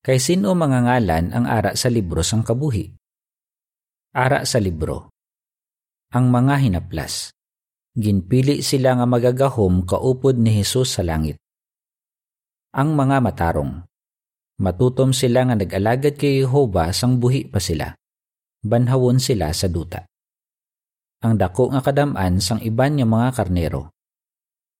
Kay 0.00 0.16
sino 0.16 0.56
mga 0.56 0.88
ngalan 0.88 1.34
ang 1.36 1.44
ara 1.44 1.76
sa 1.76 1.92
libro 1.92 2.24
sang 2.24 2.40
kabuhi? 2.40 2.88
Ara 4.16 4.48
sa 4.48 4.56
libro 4.56 5.10
ang 6.10 6.26
mga 6.26 6.66
hinaplas. 6.66 7.30
Ginpili 7.94 8.66
sila 8.66 8.98
nga 8.98 9.06
magagahom 9.06 9.86
kaupod 9.86 10.42
ni 10.42 10.58
Hesus 10.58 10.98
sa 10.98 11.02
langit. 11.06 11.38
Ang 12.74 12.98
mga 12.98 13.22
matarong. 13.22 13.86
Matutom 14.58 15.14
sila 15.14 15.46
nga 15.46 15.54
nag-alagad 15.54 16.18
kay 16.18 16.42
Jehova 16.42 16.90
sang 16.90 17.22
buhi 17.22 17.46
pa 17.46 17.62
sila. 17.62 17.94
Banhawon 18.58 19.22
sila 19.22 19.54
sa 19.54 19.70
duta. 19.70 20.02
Ang 21.20 21.36
dako 21.36 21.68
nga 21.68 21.84
kadaman 21.84 22.40
sang 22.40 22.64
iban 22.64 22.96
nga 22.96 23.04
mga 23.04 23.28
karnero. 23.36 23.92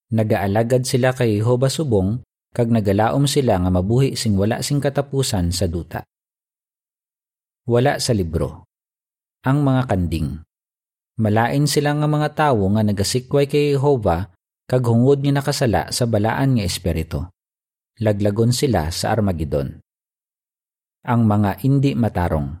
Nagaalagad 0.09 0.89
sila 0.89 1.13
kay 1.13 1.37
Jehova 1.37 1.69
subong 1.69 2.25
kag 2.51 2.67
nagalaom 2.67 3.29
sila 3.29 3.61
nga 3.61 3.71
mabuhi 3.71 4.17
sing 4.17 4.35
wala 4.35 4.59
sing 4.59 4.83
katapusan 4.83 5.53
sa 5.53 5.69
duta. 5.69 6.01
Wala 7.69 8.01
sa 8.01 8.11
libro. 8.17 8.65
Ang 9.45 9.63
mga 9.63 9.81
kanding. 9.87 10.41
Malain 11.21 11.69
sila 11.69 11.93
nga 11.93 12.07
mga 12.09 12.29
tawo 12.33 12.65
nga 12.73 12.81
nagasikway 12.81 13.45
kay 13.45 13.77
Jehova 13.77 14.33
kag 14.65 14.81
hungod 14.81 15.21
nga 15.21 15.37
nakasala 15.37 15.93
sa 15.93 16.09
balaan 16.09 16.57
nga 16.57 16.65
espiritu. 16.65 17.21
Laglagon 18.01 18.49
sila 18.49 18.89
sa 18.89 19.13
Armageddon. 19.13 19.77
Ang 21.05 21.21
mga 21.29 21.61
indi 21.61 21.93
matarong. 21.93 22.60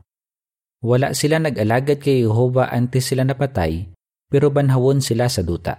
Wala 0.81 1.13
sila 1.13 1.37
nag-alagad 1.37 2.01
kay 2.01 2.25
Jehova 2.25 2.73
antes 2.73 3.13
sila 3.13 3.21
napatay, 3.21 3.93
pero 4.25 4.49
banhawon 4.49 4.97
sila 4.97 5.29
sa 5.29 5.45
duta. 5.45 5.77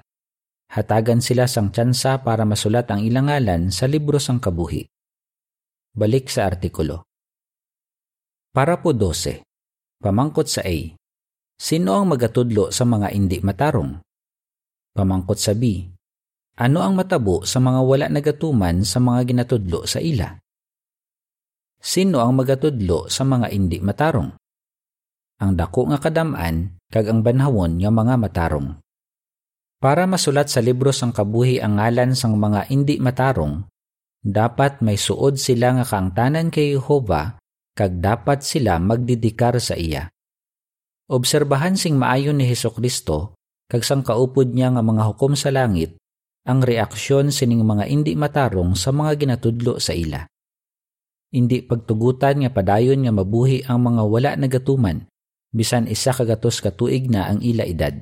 Hatagan 0.70 1.18
sila 1.18 1.50
sang 1.50 1.74
tsansa 1.74 2.22
para 2.22 2.46
masulat 2.46 2.86
ang 2.88 3.02
ilangalan 3.02 3.74
sa 3.74 3.90
libro 3.90 4.22
sang 4.22 4.38
kabuhi. 4.38 4.86
Balik 5.92 6.30
sa 6.30 6.46
artikulo. 6.48 7.04
Para 8.54 8.78
po 8.78 8.94
12. 8.94 9.42
Pamangkot 10.00 10.46
sa 10.46 10.62
A. 10.62 10.76
Sino 11.58 11.98
ang 11.98 12.08
magatudlo 12.08 12.70
sa 12.70 12.86
mga 12.86 13.10
hindi 13.12 13.42
matarong? 13.42 14.00
Pamangkot 14.96 15.36
sa 15.36 15.52
B. 15.52 15.88
Ano 16.62 16.84
ang 16.84 16.94
matabo 16.94 17.42
sa 17.42 17.58
mga 17.58 17.80
wala 17.80 18.06
nagatuman 18.12 18.84
sa 18.86 19.00
mga 19.00 19.20
ginatudlo 19.24 19.84
sa 19.88 19.98
ila? 19.98 20.36
Sino 21.82 22.22
ang 22.22 22.38
magatudlo 22.38 23.10
sa 23.10 23.24
mga 23.24 23.50
hindi 23.50 23.82
matarong? 23.82 24.41
Ang 25.42 25.58
dako 25.58 25.90
nga 25.90 25.98
kadaman 25.98 26.78
kag 26.86 27.10
ang 27.10 27.26
banhawon 27.26 27.82
nga 27.82 27.90
mga 27.90 28.14
matarong. 28.14 28.78
Para 29.82 30.06
masulat 30.06 30.46
sa 30.46 30.62
libro 30.62 30.94
sang 30.94 31.10
kabuhi 31.10 31.58
ang 31.58 31.82
ngalan 31.82 32.14
sang 32.14 32.38
mga 32.38 32.70
hindi 32.70 33.02
matarong, 33.02 33.66
dapat 34.22 34.78
may 34.78 34.94
suod 34.94 35.42
sila 35.42 35.74
nga 35.74 35.82
kaangtanan 35.82 36.54
kay 36.54 36.78
Jehova 36.78 37.42
kag 37.74 37.98
dapat 37.98 38.46
sila 38.46 38.78
magdidikar 38.78 39.58
sa 39.58 39.74
iya. 39.74 40.06
Obserbahan 41.10 41.74
sing 41.74 41.98
maayon 41.98 42.38
ni 42.38 42.46
Heso 42.46 42.70
Kristo, 42.70 43.34
kag 43.66 43.82
sang 43.82 44.06
kaupod 44.06 44.54
niya 44.54 44.70
nga 44.70 44.86
mga 44.86 45.10
hukom 45.10 45.34
sa 45.34 45.50
langit, 45.50 45.98
ang 46.46 46.62
reaksyon 46.62 47.34
sining 47.34 47.66
mga 47.66 47.90
indi 47.90 48.14
matarong 48.14 48.78
sa 48.78 48.94
mga 48.94 49.18
ginatudlo 49.18 49.82
sa 49.82 49.90
ila. 49.90 50.22
Indi 51.34 51.64
pagtugutan 51.66 52.46
nga 52.46 52.50
padayon 52.54 53.02
nga 53.02 53.10
mabuhi 53.10 53.66
ang 53.66 53.82
mga 53.82 54.02
wala 54.06 54.30
nagatuman, 54.38 55.10
bisan 55.52 55.86
isa 55.86 56.10
kagatos 56.16 56.64
katuig 56.64 57.12
na 57.12 57.28
ang 57.28 57.38
ila 57.44 57.62
edad. 57.68 57.94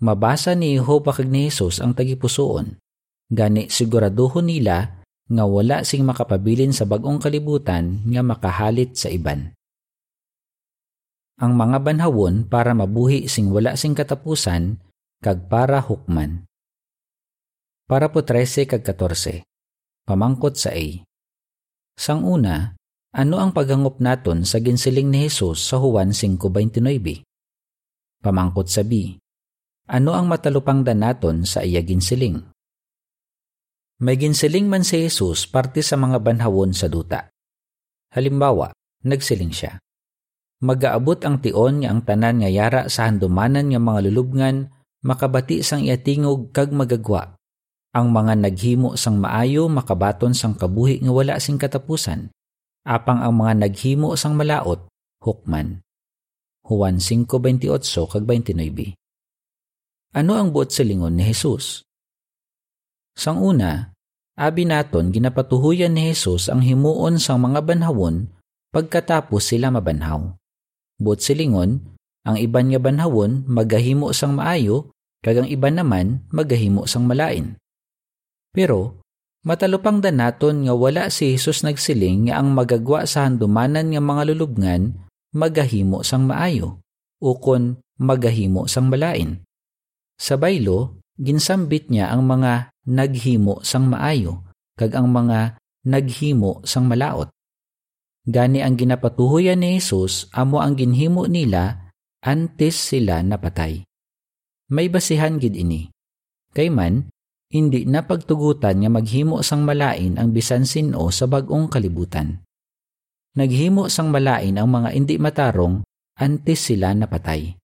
Mabasa 0.00 0.56
ni 0.56 0.74
Jehova 0.74 1.12
kag 1.12 1.28
ni 1.28 1.52
Jesus 1.52 1.78
ang 1.78 1.92
tagipusoon. 1.92 2.80
Gani 3.28 3.68
siguraduhon 3.68 4.48
nila 4.48 5.04
nga 5.28 5.44
wala 5.44 5.84
sing 5.84 6.08
makapabilin 6.08 6.72
sa 6.72 6.88
bagong 6.88 7.20
kalibutan 7.20 8.00
nga 8.08 8.24
makahalit 8.24 8.96
sa 8.96 9.12
iban. 9.12 9.52
Ang 11.38 11.54
mga 11.54 11.78
banhawon 11.84 12.48
para 12.48 12.72
mabuhi 12.72 13.28
sing 13.28 13.52
wala 13.52 13.76
sing 13.76 13.92
katapusan 13.92 14.80
kag 15.20 15.46
para 15.52 15.78
hukman. 15.84 16.48
Para 17.84 18.08
po 18.08 18.24
13 18.24 18.64
kag 18.64 18.82
14. 18.82 19.44
Pamangkot 20.08 20.56
sa 20.56 20.72
A. 20.72 20.86
Sang 21.98 22.24
una, 22.24 22.77
ano 23.18 23.42
ang 23.42 23.50
paghangop 23.50 23.98
naton 23.98 24.46
sa 24.46 24.62
ginsiling 24.62 25.10
ni 25.10 25.26
Jesus 25.26 25.66
sa 25.66 25.82
Juan 25.82 26.14
5.29? 26.14 27.26
Pamangkot 28.22 28.70
sa 28.70 28.86
B. 28.86 29.18
Ano 29.90 30.14
ang 30.14 30.30
matalupang 30.30 30.86
naton 30.86 31.42
sa 31.42 31.66
iya 31.66 31.82
ginsiling? 31.82 32.38
May 33.98 34.14
ginsiling 34.14 34.70
man 34.70 34.86
si 34.86 35.02
Jesus 35.02 35.50
parte 35.50 35.82
sa 35.82 35.98
mga 35.98 36.22
banhawon 36.22 36.70
sa 36.70 36.86
duta. 36.86 37.26
Halimbawa, 38.14 38.70
nagsiling 39.02 39.50
siya. 39.50 39.82
Magaabot 40.62 41.18
ang 41.26 41.42
tion 41.42 41.82
nga 41.82 41.90
ang 41.90 42.06
tanan 42.06 42.38
nga 42.38 42.50
yara 42.54 42.86
sa 42.86 43.10
handumanan 43.10 43.66
nga 43.66 43.82
mga 43.82 44.00
lulubngan 44.06 44.70
makabati 45.02 45.66
sang 45.66 45.82
iatingog 45.82 46.54
kag 46.54 46.70
magagwa. 46.70 47.34
Ang 47.98 48.14
mga 48.14 48.46
naghimo 48.46 48.94
sang 48.94 49.18
maayo 49.18 49.66
makabaton 49.66 50.38
sang 50.38 50.54
kabuhi 50.54 51.02
nga 51.02 51.10
wala 51.10 51.34
sing 51.42 51.58
katapusan. 51.58 52.30
Apang 52.88 53.20
ang 53.20 53.36
mga 53.36 53.68
naghimo 53.68 54.16
sang 54.16 54.32
malaot, 54.32 54.88
hukman. 55.20 55.84
Juan 56.64 57.04
5:28 57.04 58.08
kag 58.08 58.24
29. 58.24 58.96
Ano 60.16 60.32
ang 60.40 60.48
buot 60.56 60.72
silingon 60.72 61.20
ni 61.20 61.28
Jesus? 61.28 61.84
Sang 63.12 63.44
una, 63.44 63.92
abi 64.40 64.64
naton 64.64 65.12
ginapatuhuyan 65.12 65.92
ni 65.92 66.08
Jesus 66.08 66.48
ang 66.48 66.64
himuon 66.64 67.20
sang 67.20 67.44
mga 67.44 67.60
banhawon 67.60 68.32
pagkatapos 68.72 69.52
sila 69.52 69.68
mabanhaw. 69.68 70.32
Buot 70.96 71.20
silingon, 71.20 71.92
ang 72.24 72.36
iban 72.40 72.72
nga 72.72 72.80
banhawon 72.80 73.44
magahimo 73.44 74.16
sang 74.16 74.32
maayo 74.40 74.88
kag 75.20 75.44
ang 75.44 75.48
iban 75.52 75.76
naman 75.76 76.24
magahimo 76.32 76.88
sang 76.88 77.04
malain. 77.04 77.52
Pero 78.56 79.04
matalupang 79.46 80.02
naton 80.02 80.66
nga 80.66 80.74
wala 80.74 81.10
si 81.12 81.34
Jesus 81.34 81.62
nagsiling 81.62 82.30
nga 82.30 82.42
ang 82.42 82.54
magagwa 82.54 83.04
sa 83.04 83.26
handumanan 83.26 83.92
nga 83.94 84.02
mga 84.02 84.22
lulubngan 84.34 84.96
magahimo 85.34 86.00
sang 86.02 86.24
maayo 86.24 86.80
ukon 87.18 87.82
magahimo 87.98 88.70
sang 88.70 88.88
malain. 88.88 89.42
Sa 90.18 90.38
baylo, 90.38 91.02
ginsambit 91.18 91.90
niya 91.90 92.10
ang 92.10 92.26
mga 92.26 92.74
naghimo 92.90 93.62
sang 93.62 93.90
maayo 93.90 94.46
kag 94.78 94.94
ang 94.94 95.10
mga 95.10 95.58
naghimo 95.86 96.62
sang 96.62 96.86
malaot. 96.86 97.30
Gani 98.28 98.62
ang 98.62 98.76
ginapatuhoyan 98.78 99.62
ni 99.62 99.78
Jesus 99.78 100.30
amo 100.36 100.62
ang 100.62 100.78
ginhimo 100.78 101.26
nila 101.26 101.90
antes 102.22 102.76
sila 102.76 103.24
napatay. 103.24 103.82
May 104.68 104.92
basihan 104.92 105.40
gid 105.40 105.56
ini. 105.56 105.88
Kay 106.52 106.68
man, 106.68 107.08
hindi 107.48 107.88
na 107.88 108.04
pagtugutan 108.04 108.84
nga 108.84 108.90
maghimo 108.92 109.40
sang 109.40 109.64
malain 109.64 110.20
ang 110.20 110.36
bisan 110.36 110.68
sino 110.68 111.08
sa 111.08 111.24
bagong 111.24 111.72
kalibutan. 111.72 112.44
Naghimo 113.36 113.88
sang 113.88 114.12
malain 114.12 114.56
ang 114.60 114.68
mga 114.68 114.92
hindi 114.92 115.16
matarong 115.16 115.80
antes 116.20 116.68
sila 116.68 116.92
napatay. 116.92 117.56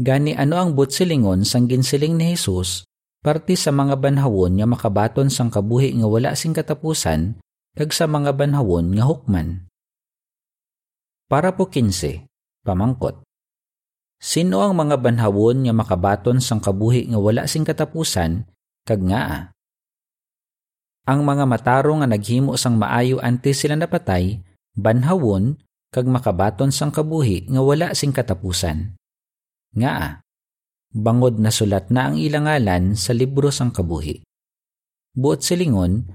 Gani 0.00 0.32
ano 0.32 0.56
ang 0.56 0.72
butsilingon 0.72 1.44
sang 1.44 1.68
ginsiling 1.68 2.16
ni 2.16 2.32
Jesus 2.32 2.88
parte 3.20 3.54
sa 3.54 3.68
mga 3.68 4.00
banhawon 4.00 4.56
nga 4.56 4.66
makabaton 4.66 5.28
sang 5.28 5.52
kabuhi 5.52 5.92
nga 5.92 6.08
wala 6.08 6.32
sing 6.32 6.56
katapusan 6.56 7.36
kag 7.76 7.90
sa 7.92 8.08
mga 8.08 8.32
banhawon 8.32 8.96
nga 8.96 9.04
hukman. 9.04 9.68
Para 11.28 11.52
po 11.56 11.68
15, 11.68 12.28
pamangkot. 12.64 13.24
Sino 14.20 14.60
ang 14.60 14.76
mga 14.76 15.00
banhawon 15.00 15.64
nga 15.64 15.74
makabaton 15.74 16.38
sang 16.38 16.60
kabuhi 16.60 17.08
nga 17.08 17.18
wala 17.18 17.48
sing 17.48 17.64
katapusan 17.64 18.46
kag 18.82 19.00
nga 19.06 19.54
Ang 21.06 21.26
mga 21.26 21.44
matarong 21.46 22.02
nga 22.02 22.08
naghimo 22.10 22.54
sang 22.54 22.78
maayo 22.78 23.18
antes 23.18 23.62
sila 23.62 23.74
napatay, 23.74 24.38
banhawon 24.78 25.58
kag 25.92 26.06
makabaton 26.06 26.70
sang 26.70 26.94
kabuhi 26.94 27.46
nga 27.50 27.60
wala 27.60 27.90
sing 27.92 28.14
katapusan. 28.14 28.94
Nga 29.74 30.22
bangod 30.92 31.40
na 31.40 31.50
sulat 31.50 31.88
na 31.88 32.12
ang 32.12 32.16
ilangalan 32.20 32.94
sa 32.94 33.16
libro 33.16 33.48
sang 33.48 33.72
kabuhi. 33.72 34.20
Buot 35.12 35.44
silingon, 35.44 36.08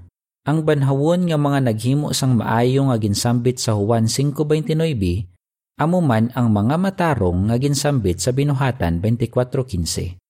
ang 0.48 0.64
banhawon 0.64 1.28
nga 1.28 1.36
mga 1.38 1.68
naghimo 1.70 2.10
sang 2.16 2.40
maayo 2.40 2.88
nga 2.88 2.96
ginsambit 2.96 3.60
sa 3.60 3.76
Juan 3.76 4.08
5.29, 4.08 4.72
amo 5.78 5.98
man 6.02 6.32
ang 6.34 6.50
mga 6.50 6.74
matarong 6.80 7.52
nga 7.52 7.56
ginsambit 7.60 8.18
sa 8.18 8.32
binuhatan 8.34 8.98
24.15. 9.04 10.27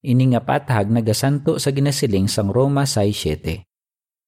Ini 0.00 0.32
nga 0.32 0.40
patahag 0.40 0.88
nagasanto 0.88 1.60
sa 1.60 1.68
ginasiling 1.76 2.24
sang 2.24 2.48
Roma 2.48 2.88
6.7. 2.88 3.60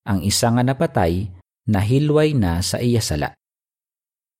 Ang 0.05 0.21
isa 0.21 0.53
nga 0.53 0.61
napatay, 0.61 1.33
nahilway 1.65 2.37
na 2.37 2.61
sa 2.61 2.77
iya 2.77 3.01
sala. 3.01 3.33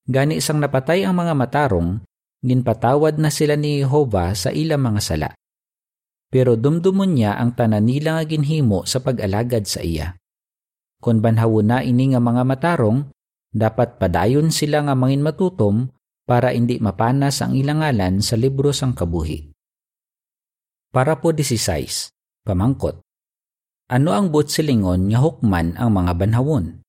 Gani 0.05 0.45
sang 0.45 0.61
napatay 0.61 1.09
ang 1.09 1.17
mga 1.17 1.33
matarong, 1.33 2.05
ginpatawad 2.45 3.17
na 3.17 3.33
sila 3.33 3.57
ni 3.57 3.81
Jehova 3.81 4.37
sa 4.37 4.53
ilang 4.53 4.85
mga 4.85 5.01
sala. 5.01 5.29
Pero 6.29 6.61
dumdumon 6.61 7.17
niya 7.17 7.41
ang 7.41 7.57
tanan 7.57 7.89
nila 7.89 8.21
nga 8.21 8.25
ginhimo 8.29 8.85
sa 8.85 9.01
pag-alagad 9.01 9.65
sa 9.65 9.81
iya. 9.81 10.13
Kung 11.01 11.25
banhawo 11.25 11.65
na 11.65 11.81
ini 11.81 12.13
nga 12.13 12.21
mga 12.21 12.45
matarong, 12.45 13.09
dapat 13.53 13.97
padayon 13.97 14.53
sila 14.53 14.85
nga 14.85 14.93
mangin 14.93 15.25
matutom 15.25 15.89
para 16.29 16.53
hindi 16.53 16.77
mapanas 16.77 17.41
ang 17.41 17.57
ilang 17.57 17.81
ngalan 17.81 18.21
sa 18.21 18.37
libro 18.37 18.73
sang 18.73 18.93
kabuhi. 18.93 19.52
Para 20.93 21.17
po 21.25 21.33
16, 21.33 22.13
pamangkot. 22.45 23.01
Ano 23.89 24.13
ang 24.13 24.29
silingon 24.29 25.09
nga 25.09 25.25
hukman 25.25 25.73
ang 25.81 25.97
mga 25.97 26.13
banhawon? 26.21 26.85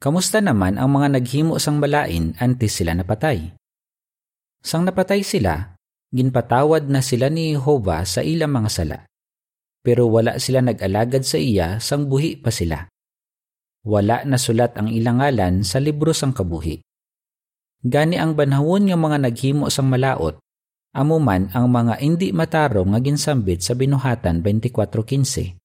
Kamusta 0.00 0.40
naman 0.40 0.80
ang 0.80 0.96
mga 0.96 1.20
naghimo 1.20 1.60
sang 1.60 1.76
balain 1.76 2.32
antes 2.40 2.80
sila 2.80 2.96
napatay? 2.96 3.52
Sang 4.64 4.88
napatay 4.88 5.20
sila, 5.20 5.76
ginpatawad 6.08 6.88
na 6.88 7.04
sila 7.04 7.28
ni 7.28 7.52
Jehova 7.52 8.00
sa 8.08 8.24
ilang 8.24 8.56
mga 8.56 8.70
sala. 8.72 8.98
Pero 9.84 10.08
wala 10.08 10.40
sila 10.40 10.64
nag-alagad 10.64 11.20
sa 11.20 11.36
iya 11.36 11.76
sang 11.76 12.08
buhi 12.08 12.40
pa 12.40 12.48
sila. 12.48 12.88
Wala 13.84 14.24
na 14.24 14.40
sulat 14.40 14.72
ang 14.80 14.88
ilang 14.88 15.20
ngalan 15.20 15.68
sa 15.68 15.84
libro 15.84 16.16
sang 16.16 16.32
kabuhi. 16.32 16.80
Gani 17.84 18.16
ang 18.16 18.32
banhawon 18.32 18.88
nga 18.88 18.96
mga 18.96 19.20
naghimo 19.20 19.68
sang 19.68 19.92
malaot, 19.92 20.40
amuman 20.96 21.52
ang 21.52 21.68
mga 21.68 22.00
hindi 22.00 22.32
matarong 22.32 22.96
nga 22.96 23.00
ginsambit 23.04 23.60
sa 23.60 23.76
binuhatan 23.76 24.40
24:15. 24.40 25.60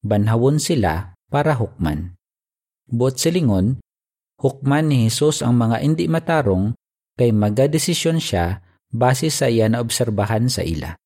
Banhawon 0.00 0.56
sila 0.56 1.12
para 1.28 1.52
hukman. 1.52 2.16
Bot 2.88 3.20
silingon, 3.20 3.84
hukman 4.40 4.88
ni 4.88 5.04
Jesus 5.08 5.44
ang 5.44 5.60
mga 5.60 5.84
hindi 5.84 6.08
matarong 6.08 6.72
kay 7.20 7.30
magadesisyon 7.36 8.16
siya 8.16 8.64
base 8.88 9.28
sa 9.28 9.52
iya 9.52 9.68
na 9.68 9.84
obserbahan 9.84 10.48
sa 10.48 10.64
ila. 10.64 10.96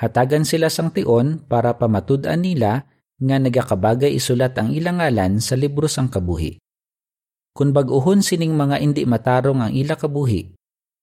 Hatagan 0.00 0.48
sila 0.48 0.72
sang 0.72 0.90
tion 0.90 1.44
para 1.44 1.76
pamatud-an 1.76 2.40
nila 2.40 2.88
nga 3.22 3.36
nagakabagay 3.38 4.16
isulat 4.16 4.56
ang 4.58 4.72
ilang 4.72 4.98
ngalan 4.98 5.38
sa 5.38 5.54
libro 5.54 5.86
sang 5.86 6.10
kabuhi. 6.10 6.58
Kung 7.52 7.70
baguhon 7.76 8.24
sining 8.24 8.56
mga 8.56 8.80
indi 8.80 9.04
matarong 9.04 9.60
ang 9.60 9.72
ila 9.76 9.94
kabuhi, 9.94 10.56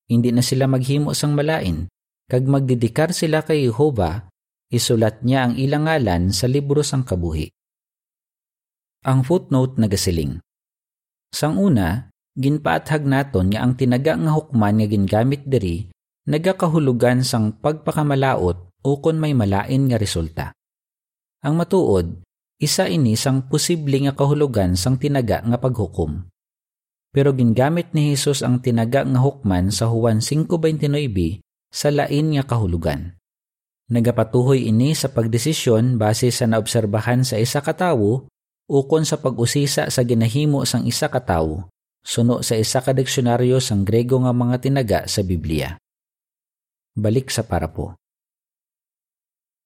hindi 0.09 0.33
na 0.33 0.41
sila 0.41 0.65
maghimo 0.65 1.13
sang 1.13 1.37
malain, 1.37 1.85
kag 2.25 2.49
magdidikar 2.49 3.13
sila 3.13 3.45
kay 3.45 3.69
Jehova, 3.69 4.25
isulat 4.73 5.21
niya 5.21 5.49
ang 5.49 5.53
ilang 5.55 5.85
ngalan 5.85 6.33
sa 6.33 6.49
libro 6.49 6.81
sang 6.81 7.05
kabuhi. 7.05 7.47
Ang 9.05 9.23
footnote 9.23 9.77
nagasiling. 9.77 10.41
Sang 11.29 11.61
una, 11.61 12.09
ginpaathag 12.35 13.05
naton 13.05 13.53
nga 13.53 13.61
ang 13.61 13.77
tinaga 13.77 14.17
nga 14.17 14.33
hukman 14.33 14.81
nga 14.81 14.87
gingamit 14.89 15.45
diri 15.45 15.87
nagakahulugan 16.29 17.25
sang 17.25 17.57
pagpakamalaot 17.57 18.57
o 18.85 18.89
kon 19.01 19.17
may 19.17 19.33
malain 19.33 19.89
nga 19.89 19.97
resulta. 19.97 20.53
Ang 21.41 21.57
matuod, 21.57 22.21
isa 22.61 22.85
ini 22.85 23.17
sang 23.17 23.49
posible 23.49 23.97
nga 24.05 24.13
kahulugan 24.13 24.77
sang 24.77 25.01
tinaga 25.01 25.41
nga 25.41 25.57
paghukom. 25.57 26.29
Pero 27.09 27.33
gingamit 27.33 27.89
ni 27.97 28.13
Hesus 28.13 28.45
ang 28.45 28.61
tinaga 28.61 29.01
nga 29.01 29.19
hukman 29.21 29.73
sa 29.73 29.89
Juan 29.89 30.21
5.29 30.21 31.41
sa 31.73 31.89
lain 31.89 32.37
nga 32.37 32.43
kahulugan. 32.45 33.17
Nagapatuhoy 33.89 34.69
ini 34.69 34.93
sa 34.93 35.09
pagdesisyon 35.09 35.97
base 35.97 36.29
sa 36.29 36.45
naobserbahan 36.45 37.25
sa 37.25 37.41
isa 37.41 37.65
katawo 37.65 38.29
ukon 38.69 39.01
sa 39.01 39.17
pag-usisa 39.17 39.89
sa 39.89 40.01
ginahimo 40.05 40.61
sang 40.61 40.85
isa 40.85 41.09
katawo 41.09 41.65
suno 42.05 42.41
sa 42.45 42.57
isa 42.57 42.81
ka 42.81 42.93
diksyonaryo 42.95 43.61
sang 43.61 43.85
Grego 43.85 44.17
nga 44.21 44.33
mga 44.33 44.57
tinaga 44.61 44.99
sa 45.05 45.21
Biblia. 45.21 45.77
Balik 46.97 47.29
sa 47.29 47.45
parapo. 47.45 47.95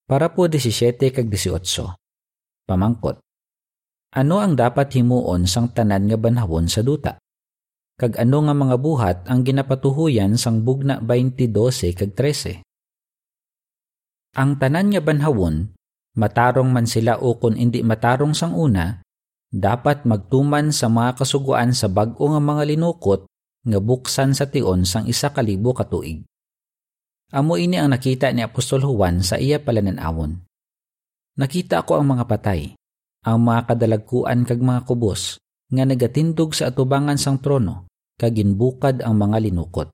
Para 0.04 0.28
po 0.36 0.52
17 0.52 1.00
kag 1.10 1.28
18. 1.32 2.68
Pamangkot. 2.68 3.24
Ano 4.14 4.44
ang 4.44 4.54
dapat 4.54 4.94
himuon 4.94 5.48
sang 5.48 5.72
tanan 5.72 6.06
nga 6.12 6.20
banhawon 6.20 6.68
sa 6.68 6.84
duta? 6.84 7.23
Kag 7.94 8.18
ano 8.18 8.42
nga 8.50 8.58
mga 8.58 8.78
buhat 8.82 9.18
ang 9.30 9.46
ginapatuhuyan 9.46 10.34
sang 10.34 10.66
bugna 10.66 10.98
2012 10.98 11.94
kag 11.94 12.12
13? 12.18 12.66
Ang 14.34 14.58
tanan 14.58 14.90
nga 14.90 14.98
banhawon, 14.98 15.78
matarong 16.18 16.74
man 16.74 16.90
sila 16.90 17.22
o 17.22 17.38
kung 17.38 17.54
hindi 17.54 17.86
matarong 17.86 18.34
sang 18.34 18.58
una, 18.58 19.06
dapat 19.54 20.10
magtuman 20.10 20.74
sa 20.74 20.90
mga 20.90 21.22
kasuguan 21.22 21.78
sa 21.78 21.86
bag-o 21.86 22.34
nga 22.34 22.42
mga 22.42 22.74
linukot 22.74 23.30
nga 23.62 23.78
buksan 23.78 24.34
sa 24.34 24.50
tion 24.50 24.90
sang 24.90 25.06
isa 25.06 25.30
kalibo 25.30 25.78
katuig. 25.78 26.26
Amo 27.30 27.62
ini 27.62 27.78
ang 27.78 27.94
nakita 27.94 28.34
ni 28.34 28.42
Apostol 28.42 28.82
Juan 28.82 29.22
sa 29.22 29.38
iya 29.38 29.62
palananawon. 29.62 30.42
Nakita 31.38 31.86
ko 31.86 32.02
ang 32.02 32.10
mga 32.10 32.26
patay, 32.26 32.74
ang 33.22 33.38
mga 33.46 33.70
kadalagkuan 33.70 34.50
kag 34.50 34.62
mga 34.62 34.82
kubos, 34.90 35.38
nga 35.74 35.84
nagatindog 35.90 36.54
sa 36.54 36.70
atubangan 36.70 37.18
sang 37.18 37.42
trono, 37.42 37.90
kag 38.22 38.38
ginbukad 38.38 39.02
ang 39.02 39.18
mga 39.18 39.50
linukot. 39.50 39.90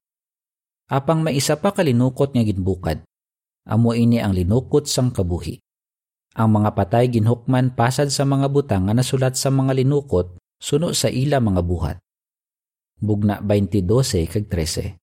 Apang 0.92 1.24
may 1.24 1.40
isa 1.40 1.56
pa 1.56 1.72
kalinukot 1.72 2.36
nga 2.36 2.44
ginbukad, 2.44 3.02
amo 3.64 3.96
ini 3.96 4.20
ang 4.20 4.36
linukot 4.36 4.86
sang 4.86 5.16
kabuhi. 5.16 5.64
Ang 6.36 6.62
mga 6.62 6.76
patay 6.78 7.10
ginhukman 7.10 7.74
pasad 7.74 8.12
sa 8.14 8.28
mga 8.28 8.52
butang 8.52 8.86
nga 8.86 8.94
nasulat 8.94 9.34
sa 9.40 9.50
mga 9.50 9.82
linukot 9.82 10.38
suno 10.60 10.92
sa 10.92 11.08
ila 11.08 11.40
mga 11.40 11.62
buhat. 11.64 11.98
Bugna 13.00 13.40
20:12 13.40 14.28
kag 14.28 14.46
13. 14.52 15.00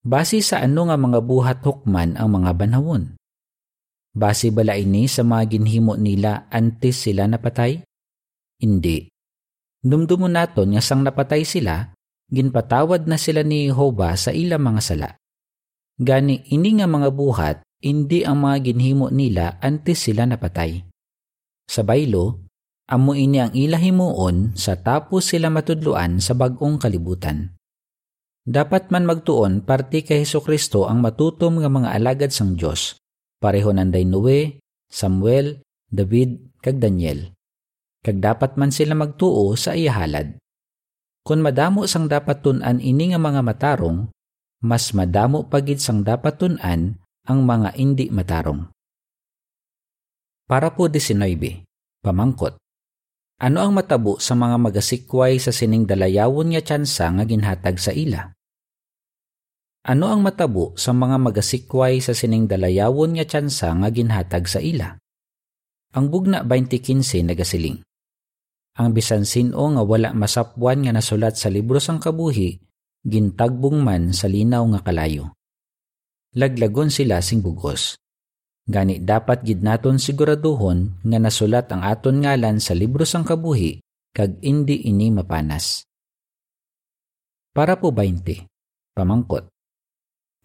Base 0.00 0.40
sa 0.40 0.64
ano 0.64 0.88
nga 0.88 0.96
mga 0.96 1.20
buhat 1.20 1.60
hukman 1.60 2.16
ang 2.16 2.32
mga 2.32 2.56
banhawon? 2.56 3.20
Base 4.16 4.48
bala 4.48 4.74
ini 4.74 5.04
sa 5.04 5.20
mga 5.20 5.60
ginhimo 5.60 5.94
nila 5.94 6.48
antes 6.48 7.04
sila 7.04 7.28
napatay? 7.28 7.84
Hindi. 8.60 9.08
Dumdumo 9.80 10.28
naton 10.28 10.76
nga 10.76 10.84
sang 10.84 11.00
napatay 11.00 11.48
sila, 11.48 11.96
ginpatawad 12.28 13.08
na 13.08 13.16
sila 13.16 13.40
ni 13.40 13.72
Jehovah 13.72 14.14
sa 14.20 14.30
ilang 14.30 14.60
mga 14.60 14.80
sala. 14.84 15.10
Gani 15.96 16.52
ini 16.52 16.80
nga 16.80 16.86
mga 16.88 17.08
buhat, 17.12 17.56
hindi 17.80 18.22
ang 18.28 18.44
mga 18.44 18.72
ginhimo 18.72 19.08
nila 19.08 19.56
antes 19.64 20.04
sila 20.04 20.28
napatay. 20.28 20.84
Sa 21.64 21.80
baylo, 21.80 22.44
amo 22.92 23.16
ini 23.16 23.40
ang 23.40 23.52
ilahimuon 23.56 24.52
sa 24.52 24.76
tapos 24.76 25.32
sila 25.32 25.48
matudluan 25.48 26.20
sa 26.20 26.36
bagong 26.36 26.76
kalibutan. 26.76 27.56
Dapat 28.44 28.92
man 28.92 29.08
magtuon 29.08 29.64
parte 29.64 30.04
kay 30.04 30.24
Heso 30.24 30.44
Kristo 30.44 30.88
ang 30.88 31.00
matutom 31.00 31.60
nga 31.60 31.68
mga 31.72 31.92
alagad 31.96 32.32
sang 32.32 32.56
Dios. 32.56 33.00
Pareho 33.40 33.72
nanday 33.72 34.04
Noe, 34.04 34.60
Samuel, 34.88 35.64
David, 35.88 36.60
kag 36.60 36.76
Daniel. 36.80 37.32
Kag 38.00 38.16
dapat 38.16 38.56
man 38.56 38.72
sila 38.72 38.96
magtuo 38.96 39.52
sa 39.60 39.76
iyahalad. 39.76 40.40
Kung 41.20 41.44
madamo 41.44 41.84
sang 41.84 42.08
dapat 42.08 42.40
tunan 42.40 42.80
ini 42.80 43.12
nga 43.12 43.20
mga 43.20 43.44
matarong, 43.44 44.08
mas 44.64 44.96
madamo 44.96 45.44
pagid 45.52 45.84
sang 45.84 46.00
dapat 46.00 46.40
tunan 46.40 46.96
ang 47.28 47.38
mga 47.44 47.76
indi 47.76 48.08
matarong. 48.08 48.72
Para 50.48 50.72
po 50.72 50.88
19. 50.88 51.68
Pamangkot. 52.00 52.56
Ano 53.40 53.58
ang 53.60 53.76
matabo 53.76 54.16
sa 54.16 54.32
mga 54.32 54.56
magasikway 54.56 55.36
sa 55.36 55.52
sining 55.52 55.84
dalayawon 55.84 56.56
nga 56.56 56.64
tsansa 56.64 57.12
nga 57.12 57.24
ginhatag 57.28 57.76
sa 57.76 57.92
ila? 57.92 58.32
Ano 59.84 60.08
ang 60.08 60.20
matabo 60.24 60.72
sa 60.76 60.92
mga 60.96 61.16
magasikway 61.20 62.00
sa 62.00 62.16
sining 62.16 62.48
dalayawon 62.48 63.20
nga 63.20 63.28
tsansa 63.28 63.76
nga 63.76 63.88
ginhatag 63.92 64.48
sa 64.48 64.60
ila? 64.60 64.96
Ang 65.96 66.08
bugna 66.08 66.44
2015 66.44 67.28
nagasiling. 67.28 67.80
Ang 68.78 68.94
bisan 68.94 69.26
sino 69.26 69.66
nga 69.66 69.82
wala 69.82 70.14
masapwan 70.14 70.86
nga 70.86 70.94
nasulat 70.94 71.34
sa 71.34 71.50
libro 71.50 71.82
sang 71.82 71.98
kabuhi, 71.98 72.60
gintagbong 73.02 73.82
man 73.82 74.14
sa 74.14 74.30
linaw 74.30 74.62
nga 74.76 74.80
kalayo. 74.86 75.34
Laglagon 76.38 76.94
sila 76.94 77.18
sing 77.18 77.42
bugos 77.42 77.98
Gani 78.70 79.02
dapat 79.02 79.42
gid 79.42 79.66
naton 79.66 79.98
siguraduhon 79.98 81.02
nga 81.02 81.18
nasulat 81.18 81.66
ang 81.74 81.82
aton 81.82 82.22
ngalan 82.22 82.62
sa 82.62 82.70
libro 82.70 83.02
sang 83.02 83.26
kabuhi 83.26 83.82
kag 84.14 84.38
indi 84.46 84.86
ini 84.86 85.10
mapanas. 85.10 85.82
Para 87.50 87.82
po 87.82 87.90
20. 87.90 88.46
Pamangkot. 88.94 89.50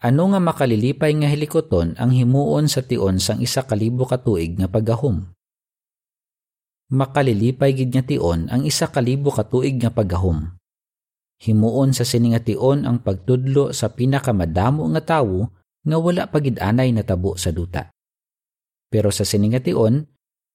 Ano 0.01 0.23
nga 0.33 0.41
makalilipay 0.41 1.13
nga 1.21 1.29
helikoton 1.29 1.93
ang 2.01 2.09
himuon 2.09 2.65
sa 2.65 2.81
tion 2.81 3.21
sang 3.21 3.45
isa 3.45 3.61
kalibo 3.61 4.09
katuig 4.09 4.57
nga 4.57 4.65
paggahom? 4.65 5.34
Makalilipay 6.85 7.73
gid 7.73 7.89
nga 7.89 8.05
tion 8.05 8.45
ang 8.45 8.61
isa 8.61 8.93
kalibo 8.93 9.33
katuig 9.33 9.81
nga 9.81 9.89
paggahom. 9.89 10.53
Himuon 11.41 11.97
sa 11.97 12.05
sini 12.05 12.37
nga 12.37 12.41
tion 12.45 12.85
ang 12.85 13.01
pagtudlo 13.01 13.73
sa 13.73 13.89
pinakamadamo 13.89 14.85
nga 14.93 15.17
tawo 15.17 15.49
nga 15.81 15.97
wala 15.97 16.29
pagid-anay 16.29 16.93
na 16.93 17.01
tabo 17.01 17.33
sa 17.37 17.49
duta. 17.49 17.89
Pero 18.89 19.09
sa 19.09 19.25
siningation, 19.25 20.05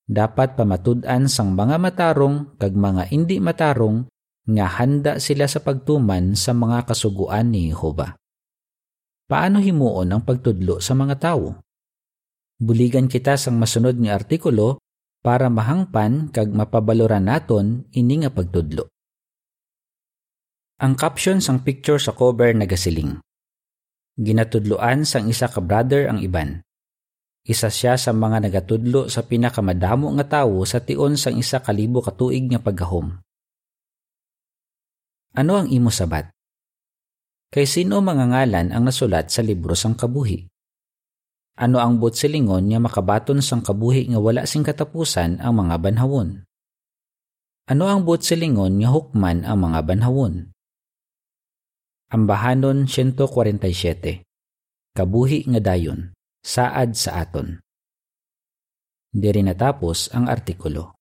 dapat 0.07 0.55
pamatud-an 0.55 1.27
sang 1.27 1.55
mga 1.55 1.79
matarong 1.83 2.59
kag 2.59 2.75
mga 2.75 3.11
indi 3.15 3.39
matarong 3.39 4.07
nga 4.51 4.67
handa 4.81 5.23
sila 5.23 5.47
sa 5.47 5.63
pagtuman 5.63 6.35
sa 6.35 6.51
mga 6.51 6.87
kasuguan 6.87 7.55
ni 7.55 7.71
Jehova. 7.71 8.15
Paano 9.31 9.63
himuon 9.63 10.11
ang 10.11 10.23
pagtudlo 10.27 10.83
sa 10.83 10.99
mga 10.99 11.15
tao? 11.23 11.63
Buligan 12.59 13.07
kita 13.07 13.39
sang 13.39 13.59
masunod 13.59 13.95
nga 14.03 14.19
artikulo 14.19 14.83
para 15.21 15.53
mahangpan 15.53 16.33
kag 16.33 16.49
mapabaloran 16.53 17.29
naton 17.29 17.85
ini 17.93 18.25
nga 18.25 18.33
pagtudlo. 18.33 18.89
Ang 20.81 20.97
caption 20.97 21.45
sang 21.45 21.61
picture 21.61 22.01
sa 22.01 22.17
cover 22.17 22.57
nagasiling. 22.57 23.21
Ginatudloan 24.17 25.05
sang 25.05 25.29
isa 25.29 25.49
ka 25.49 25.61
brother 25.61 26.09
ang 26.09 26.25
iban. 26.25 26.65
Isa 27.45 27.69
siya 27.69 28.01
sa 28.01 28.13
mga 28.13 28.49
nagatudlo 28.49 29.09
sa 29.09 29.25
pinakamadamo 29.25 30.13
nga 30.17 30.41
tawo 30.41 30.65
sa 30.65 30.81
tion 30.81 31.17
sang 31.21 31.37
isa 31.37 31.61
kalibo 31.61 32.01
katuig 32.05 32.49
nga 32.49 32.61
paggahom. 32.61 33.17
Ano 35.37 35.53
ang 35.57 35.69
imo 35.69 35.93
sabat? 35.93 36.33
Kay 37.51 37.67
sino 37.69 38.01
mga 38.01 38.25
ngalan 38.31 38.69
ang 38.73 38.83
nasulat 38.89 39.29
sa 39.29 39.45
libro 39.45 39.77
sang 39.77 39.97
kabuhi? 39.97 40.49
Ano 41.61 41.77
ang 41.77 42.01
bot 42.01 42.17
silingon 42.17 42.73
nga 42.73 42.81
makabaton 42.81 43.45
sang 43.45 43.61
kabuhi 43.61 44.09
nga 44.09 44.17
wala 44.17 44.49
sing 44.49 44.65
katapusan 44.65 45.45
ang 45.45 45.61
mga 45.61 45.77
banhawon? 45.77 46.49
Ano 47.69 47.85
ang 47.85 48.09
bot 48.09 48.25
silingon 48.25 48.81
nga 48.81 48.89
hukman 48.89 49.45
ang 49.45 49.69
mga 49.69 49.85
banhawon? 49.85 50.57
Ambahanon 52.09 52.89
147 52.89 54.25
Kabuhi 54.97 55.45
nga 55.53 55.61
dayon 55.61 56.17
saad 56.41 56.97
sa 56.97 57.21
aton. 57.21 57.61
Diri 59.13 59.45
natapos 59.45 60.09
ang 60.17 60.33
artikulo. 60.33 61.00